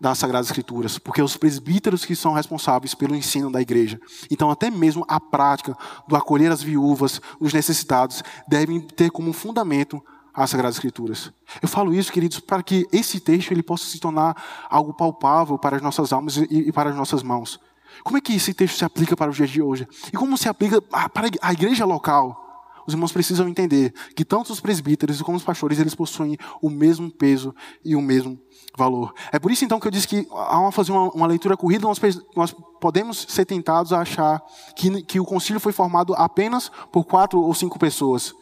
das 0.00 0.18
Sagradas 0.18 0.46
Escrituras, 0.46 0.98
porque 0.98 1.20
é 1.20 1.24
os 1.24 1.36
presbíteros 1.36 2.06
que 2.06 2.16
são 2.16 2.32
responsáveis 2.32 2.94
pelo 2.94 3.14
ensino 3.14 3.52
da 3.52 3.60
igreja. 3.60 4.00
Então, 4.30 4.50
até 4.50 4.70
mesmo 4.70 5.04
a 5.06 5.20
prática 5.20 5.76
do 6.08 6.16
acolher 6.16 6.50
as 6.50 6.62
viúvas, 6.62 7.20
os 7.38 7.52
necessitados, 7.52 8.22
devem 8.48 8.80
ter 8.80 9.10
como 9.10 9.32
fundamento 9.32 10.02
as 10.34 10.50
Sagradas 10.50 10.76
Escrituras. 10.76 11.32
Eu 11.60 11.68
falo 11.68 11.94
isso, 11.94 12.12
queridos, 12.12 12.40
para 12.40 12.62
que 12.62 12.86
esse 12.92 13.20
texto 13.20 13.52
ele 13.52 13.62
possa 13.62 13.84
se 13.84 13.98
tornar 13.98 14.36
algo 14.68 14.94
palpável 14.94 15.58
para 15.58 15.76
as 15.76 15.82
nossas 15.82 16.12
almas 16.12 16.36
e, 16.36 16.46
e 16.50 16.72
para 16.72 16.90
as 16.90 16.96
nossas 16.96 17.22
mãos. 17.22 17.58
Como 18.04 18.16
é 18.16 18.20
que 18.20 18.34
esse 18.34 18.54
texto 18.54 18.78
se 18.78 18.84
aplica 18.84 19.16
para 19.16 19.30
os 19.30 19.36
dias 19.36 19.50
de 19.50 19.60
hoje? 19.60 19.86
E 20.12 20.16
como 20.16 20.36
se 20.38 20.48
aplica 20.48 20.80
para 20.80 21.28
a 21.42 21.52
igreja 21.52 21.84
local? 21.84 22.50
Os 22.86 22.94
irmãos 22.94 23.12
precisam 23.12 23.48
entender 23.48 23.92
que 24.16 24.24
tanto 24.24 24.52
os 24.52 24.60
presbíteros 24.60 25.20
como 25.22 25.36
os 25.36 25.44
pastores 25.44 25.78
eles 25.78 25.94
possuem 25.94 26.36
o 26.60 26.70
mesmo 26.70 27.10
peso 27.10 27.54
e 27.84 27.94
o 27.94 28.00
mesmo 28.00 28.40
valor. 28.76 29.14
É 29.30 29.38
por 29.38 29.50
isso 29.50 29.64
então 29.64 29.78
que 29.78 29.86
eu 29.86 29.90
disse 29.90 30.08
que 30.08 30.26
ao 30.30 30.72
fazer 30.72 30.92
uma, 30.92 31.10
uma 31.10 31.26
leitura 31.26 31.56
corrida 31.56 31.86
nós, 31.86 32.00
nós, 32.34 32.54
podemos 32.80 33.26
ser 33.28 33.44
tentados 33.44 33.92
a 33.92 34.00
achar 34.00 34.42
que, 34.74 35.02
que 35.02 35.20
o 35.20 35.24
concílio 35.24 35.60
foi 35.60 35.72
formado 35.72 36.14
apenas 36.14 36.70
por 36.90 37.04
quatro 37.04 37.40
ou 37.40 37.54
cinco 37.54 37.78
pessoas. 37.78 38.34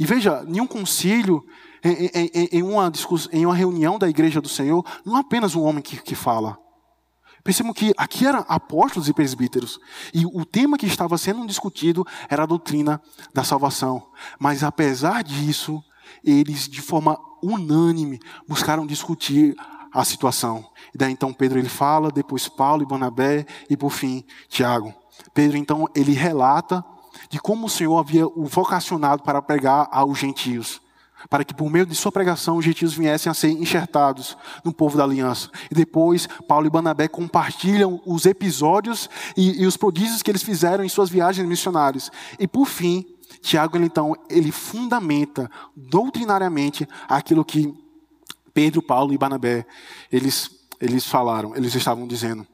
E 0.00 0.06
veja, 0.06 0.42
nenhum 0.44 0.66
concílio, 0.66 1.44
em, 1.84 2.06
em, 2.06 2.48
em, 2.52 2.62
uma, 2.62 2.90
em 3.30 3.44
uma 3.44 3.54
reunião 3.54 3.98
da 3.98 4.08
igreja 4.08 4.40
do 4.40 4.48
Senhor, 4.48 4.82
não 5.04 5.18
é 5.18 5.20
apenas 5.20 5.54
um 5.54 5.62
homem 5.62 5.82
que, 5.82 5.98
que 5.98 6.14
fala. 6.14 6.56
Percebam 7.44 7.74
que 7.74 7.92
aqui 7.98 8.26
eram 8.26 8.42
apóstolos 8.48 9.10
e 9.10 9.12
presbíteros. 9.12 9.78
E 10.14 10.24
o 10.24 10.46
tema 10.46 10.78
que 10.78 10.86
estava 10.86 11.18
sendo 11.18 11.46
discutido 11.46 12.02
era 12.30 12.44
a 12.44 12.46
doutrina 12.46 12.98
da 13.34 13.44
salvação. 13.44 14.02
Mas 14.38 14.64
apesar 14.64 15.22
disso, 15.22 15.82
eles, 16.24 16.66
de 16.66 16.80
forma 16.80 17.18
unânime, 17.42 18.18
buscaram 18.48 18.86
discutir 18.86 19.54
a 19.92 20.02
situação. 20.02 20.64
E 20.94 20.98
daí 20.98 21.12
então 21.12 21.30
Pedro 21.30 21.58
ele 21.58 21.68
fala, 21.68 22.10
depois 22.10 22.48
Paulo 22.48 22.82
e 22.82 22.86
Barnabé 22.86 23.44
e 23.68 23.76
por 23.76 23.90
fim 23.90 24.24
Tiago. 24.48 24.94
Pedro 25.34 25.58
então 25.58 25.86
ele 25.94 26.12
relata 26.12 26.82
de 27.30 27.38
como 27.38 27.66
o 27.66 27.70
Senhor 27.70 27.96
havia 27.96 28.26
o 28.26 28.44
vocacionado 28.44 29.22
para 29.22 29.40
pregar 29.40 29.88
aos 29.92 30.18
gentios, 30.18 30.82
para 31.28 31.44
que 31.44 31.54
por 31.54 31.70
meio 31.70 31.86
de 31.86 31.94
sua 31.94 32.10
pregação 32.10 32.56
os 32.56 32.64
gentios 32.64 32.92
viessem 32.92 33.30
a 33.30 33.34
ser 33.34 33.50
enxertados 33.50 34.36
no 34.64 34.72
povo 34.72 34.98
da 34.98 35.04
aliança. 35.04 35.48
E 35.70 35.74
depois 35.74 36.26
Paulo 36.48 36.66
e 36.66 36.70
Banabé 36.70 37.06
compartilham 37.06 38.02
os 38.04 38.26
episódios 38.26 39.08
e, 39.36 39.62
e 39.62 39.66
os 39.66 39.76
prodígios 39.76 40.22
que 40.22 40.30
eles 40.30 40.42
fizeram 40.42 40.82
em 40.82 40.88
suas 40.88 41.08
viagens 41.08 41.46
missionárias. 41.46 42.10
E 42.36 42.48
por 42.48 42.66
fim, 42.66 43.06
Tiago 43.40 43.78
então 43.78 44.16
ele 44.28 44.50
fundamenta 44.50 45.48
doutrinariamente 45.76 46.88
aquilo 47.08 47.44
que 47.44 47.72
Pedro, 48.52 48.82
Paulo 48.82 49.14
e 49.14 49.18
Banabé 49.18 49.64
eles 50.10 50.58
eles 50.80 51.04
falaram, 51.06 51.54
eles 51.54 51.74
estavam 51.74 52.08
dizendo. 52.08 52.46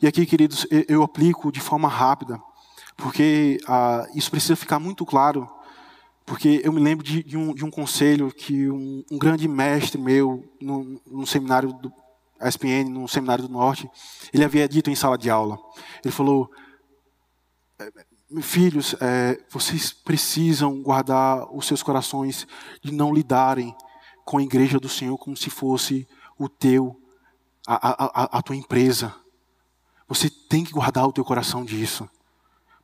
E 0.00 0.06
aqui, 0.06 0.24
queridos, 0.24 0.66
eu 0.88 1.02
aplico 1.02 1.52
de 1.52 1.60
forma 1.60 1.88
rápida 1.88 2.40
porque 2.98 3.58
ah, 3.68 4.06
isso 4.12 4.28
precisa 4.28 4.56
ficar 4.56 4.80
muito 4.80 5.06
claro, 5.06 5.48
porque 6.26 6.60
eu 6.64 6.72
me 6.72 6.80
lembro 6.80 7.04
de, 7.04 7.22
de, 7.22 7.36
um, 7.36 7.54
de 7.54 7.64
um, 7.64 7.70
conselho 7.70 8.30
que 8.32 8.68
um, 8.68 9.04
um, 9.10 9.16
grande 9.16 9.46
mestre 9.46 9.98
meu, 9.98 10.44
no, 10.60 11.00
no 11.06 11.26
seminário 11.26 11.72
do 11.72 11.92
SPN, 12.42 12.90
no 12.90 13.06
seminário 13.06 13.46
do 13.46 13.52
Norte, 13.52 13.88
ele 14.34 14.44
havia 14.44 14.68
dito 14.68 14.90
em 14.90 14.96
sala 14.96 15.16
de 15.16 15.30
aula. 15.30 15.56
Ele 16.04 16.12
falou: 16.12 16.50
é, 17.78 17.90
Filhos, 18.42 18.96
é, 19.00 19.38
vocês 19.48 19.92
precisam 19.92 20.82
guardar 20.82 21.46
os 21.54 21.66
seus 21.66 21.84
corações 21.84 22.48
de 22.82 22.92
não 22.92 23.14
lidarem 23.14 23.74
com 24.24 24.38
a 24.38 24.42
igreja 24.42 24.78
do 24.78 24.88
Senhor 24.88 25.16
como 25.16 25.36
se 25.36 25.50
fosse 25.50 26.06
o 26.36 26.48
teu, 26.48 27.00
a, 27.66 28.24
a, 28.24 28.38
a 28.38 28.42
tua 28.42 28.56
empresa. 28.56 29.14
Você 30.08 30.28
tem 30.28 30.64
que 30.64 30.72
guardar 30.72 31.06
o 31.06 31.12
teu 31.12 31.24
coração 31.24 31.64
disso. 31.64 32.08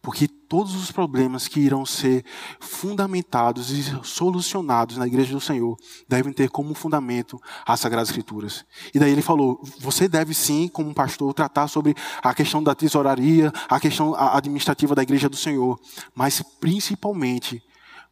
Porque 0.04 0.28
todos 0.28 0.74
os 0.74 0.92
problemas 0.92 1.48
que 1.48 1.58
irão 1.58 1.86
ser 1.86 2.22
fundamentados 2.60 3.70
e 3.70 3.82
solucionados 4.04 4.98
na 4.98 5.06
igreja 5.06 5.32
do 5.32 5.40
Senhor 5.40 5.78
devem 6.06 6.30
ter 6.30 6.50
como 6.50 6.74
fundamento 6.74 7.40
as 7.66 7.80
Sagradas 7.80 8.10
Escrituras. 8.10 8.66
E 8.92 8.98
daí 8.98 9.10
ele 9.10 9.22
falou: 9.22 9.58
você 9.80 10.06
deve 10.06 10.34
sim, 10.34 10.68
como 10.68 10.92
pastor, 10.92 11.32
tratar 11.32 11.68
sobre 11.68 11.94
a 12.22 12.34
questão 12.34 12.62
da 12.62 12.74
tesouraria, 12.74 13.50
a 13.66 13.80
questão 13.80 14.14
administrativa 14.14 14.94
da 14.94 15.02
igreja 15.02 15.26
do 15.26 15.36
Senhor, 15.36 15.80
mas 16.14 16.42
principalmente 16.60 17.62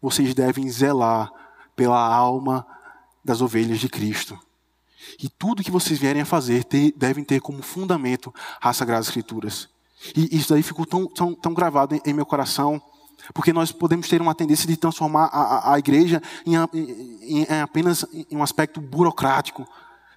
vocês 0.01 0.33
devem 0.33 0.71
zelar 0.71 1.31
pela 1.77 2.03
alma 2.03 2.67
das 3.23 3.43
ovelhas 3.43 3.79
de 3.79 3.91
Cristo. 3.91 4.39
E 5.23 5.29
tudo 5.29 5.63
que 5.63 5.71
vocês 5.71 5.99
vierem 5.99 6.23
a 6.23 6.27
fazer 6.27 6.67
devem 6.97 7.23
ter 7.23 7.43
como 7.43 7.63
fundamento 7.63 8.33
as 8.63 8.79
Sagradas 8.79 9.09
Escrituras. 9.09 9.69
E 10.17 10.37
isso 10.37 10.53
daí 10.53 10.63
ficou 10.63 10.85
tão, 10.85 11.07
tão, 11.07 11.35
tão 11.35 11.55
gravado 11.55 11.95
em, 11.95 12.01
em, 12.05 12.13
meu 12.13 12.27
coração, 12.27 12.81
porque 13.33 13.53
nós 13.53 13.71
podemos 13.71 14.09
ter 14.09 14.21
uma 14.21 14.35
tendência 14.35 14.67
de 14.67 14.77
transformar 14.77 15.27
a, 15.27 15.41
a, 15.41 15.75
a 15.75 15.79
igreja 15.79 16.21
em, 16.45 16.57
em, 16.75 17.45
em, 17.45 17.61
apenas 17.61 18.05
em 18.13 18.37
um 18.37 18.43
aspecto 18.43 18.81
burocrático, 18.81 19.67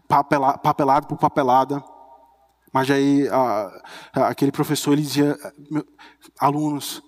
papela, 0.08 0.58
papelado 0.58 1.08
por 1.08 1.18
papelada. 1.18 1.84
Mas 2.74 2.90
aí 2.90 3.28
a, 3.30 4.28
aquele 4.30 4.52
professor 4.52 4.94
ele 4.94 5.04
dizia, 5.04 5.38
alunos, 6.40 7.02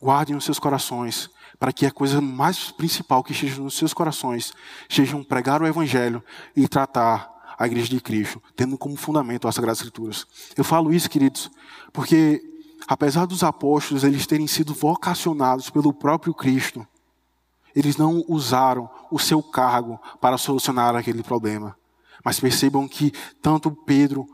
guardem 0.00 0.34
os 0.34 0.44
seus 0.44 0.58
corações, 0.58 1.28
para 1.58 1.72
que 1.72 1.84
a 1.84 1.90
coisa 1.90 2.20
mais 2.20 2.70
principal 2.70 3.22
que 3.22 3.32
esteja 3.32 3.60
nos 3.60 3.76
seus 3.76 3.92
corações 3.92 4.52
sejam 4.88 5.22
pregar 5.22 5.60
o 5.60 5.66
evangelho 5.66 6.24
e 6.56 6.66
tratar 6.66 7.29
a 7.60 7.66
igreja 7.66 7.90
de 7.90 8.00
Cristo, 8.00 8.42
tendo 8.56 8.78
como 8.78 8.96
fundamento 8.96 9.46
as 9.46 9.54
Sagradas 9.54 9.80
Escrituras. 9.80 10.26
Eu 10.56 10.64
falo 10.64 10.94
isso, 10.94 11.10
queridos, 11.10 11.50
porque 11.92 12.42
apesar 12.88 13.26
dos 13.26 13.44
apóstolos 13.44 14.02
eles 14.02 14.26
terem 14.26 14.46
sido 14.46 14.72
vocacionados 14.72 15.68
pelo 15.68 15.92
próprio 15.92 16.32
Cristo, 16.32 16.86
eles 17.76 17.98
não 17.98 18.24
usaram 18.26 18.88
o 19.10 19.18
seu 19.18 19.42
cargo 19.42 20.00
para 20.22 20.38
solucionar 20.38 20.96
aquele 20.96 21.22
problema. 21.22 21.76
Mas 22.24 22.40
percebam 22.40 22.88
que 22.88 23.12
tanto 23.42 23.70
Pedro, 23.70 24.26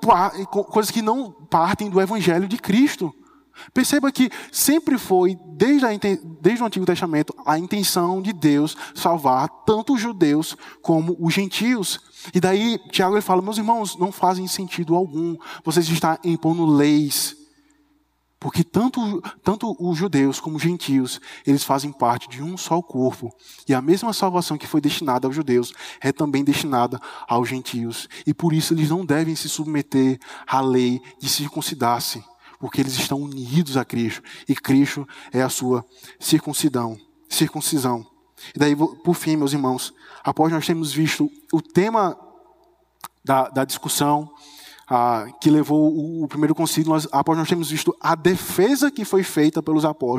coisas 0.70 0.90
que 0.90 1.02
não 1.02 1.32
partem 1.32 1.90
do 1.90 2.00
evangelho 2.00 2.46
de 2.46 2.56
Cristo. 2.56 3.12
Perceba 3.72 4.10
que 4.10 4.30
sempre 4.50 4.98
foi, 4.98 5.38
desde, 5.56 5.86
a, 5.86 5.90
desde 6.40 6.62
o 6.62 6.66
Antigo 6.66 6.84
Testamento, 6.84 7.34
a 7.46 7.58
intenção 7.58 8.20
de 8.20 8.32
Deus 8.32 8.76
salvar 8.94 9.48
tanto 9.64 9.94
os 9.94 10.00
judeus 10.00 10.56
como 10.82 11.16
os 11.20 11.32
gentios. 11.32 12.00
E 12.34 12.40
daí 12.40 12.78
Tiago 12.90 13.14
ele 13.14 13.22
fala: 13.22 13.42
meus 13.42 13.58
irmãos, 13.58 13.96
não 13.96 14.10
fazem 14.10 14.46
sentido 14.46 14.94
algum 14.94 15.36
vocês 15.64 15.88
estar 15.88 16.18
impondo 16.24 16.66
leis. 16.66 17.43
Porque 18.44 18.62
tanto, 18.62 19.22
tanto 19.42 19.74
os 19.80 19.96
judeus 19.96 20.38
como 20.38 20.56
os 20.56 20.62
gentios, 20.62 21.18
eles 21.46 21.64
fazem 21.64 21.90
parte 21.90 22.28
de 22.28 22.42
um 22.42 22.58
só 22.58 22.82
corpo. 22.82 23.34
E 23.66 23.72
a 23.72 23.80
mesma 23.80 24.12
salvação 24.12 24.58
que 24.58 24.66
foi 24.66 24.82
destinada 24.82 25.26
aos 25.26 25.34
judeus 25.34 25.72
é 25.98 26.12
também 26.12 26.44
destinada 26.44 27.00
aos 27.26 27.48
gentios. 27.48 28.06
E 28.26 28.34
por 28.34 28.52
isso 28.52 28.74
eles 28.74 28.90
não 28.90 29.02
devem 29.02 29.34
se 29.34 29.48
submeter 29.48 30.20
à 30.46 30.60
lei 30.60 31.00
de 31.18 31.26
circuncidar-se 31.26 32.22
porque 32.60 32.82
eles 32.82 32.92
estão 32.98 33.22
unidos 33.22 33.78
a 33.78 33.84
Cristo 33.84 34.22
e 34.46 34.54
Cristo 34.54 35.08
é 35.32 35.40
a 35.40 35.48
sua 35.48 35.82
circuncisão. 36.20 37.00
circuncisão. 37.30 38.06
E 38.54 38.58
daí, 38.58 38.76
por 38.76 39.14
fim, 39.14 39.36
meus 39.36 39.54
irmãos, 39.54 39.94
após 40.22 40.52
nós 40.52 40.66
termos 40.66 40.92
visto 40.92 41.30
o 41.50 41.62
tema 41.62 42.14
da, 43.24 43.48
da 43.48 43.64
discussão 43.64 44.30
ah, 44.88 45.26
que 45.40 45.50
levou 45.50 45.92
o, 45.92 46.24
o 46.24 46.28
primeiro 46.28 46.54
concílio, 46.54 46.90
nós, 46.90 47.08
após 47.10 47.38
nós 47.38 47.48
termos 47.48 47.70
visto 47.70 47.94
a 48.00 48.14
defesa 48.14 48.90
que 48.90 49.04
foi 49.04 49.22
feita 49.22 49.62
pelos 49.62 49.84
apóstolos, 49.84 50.12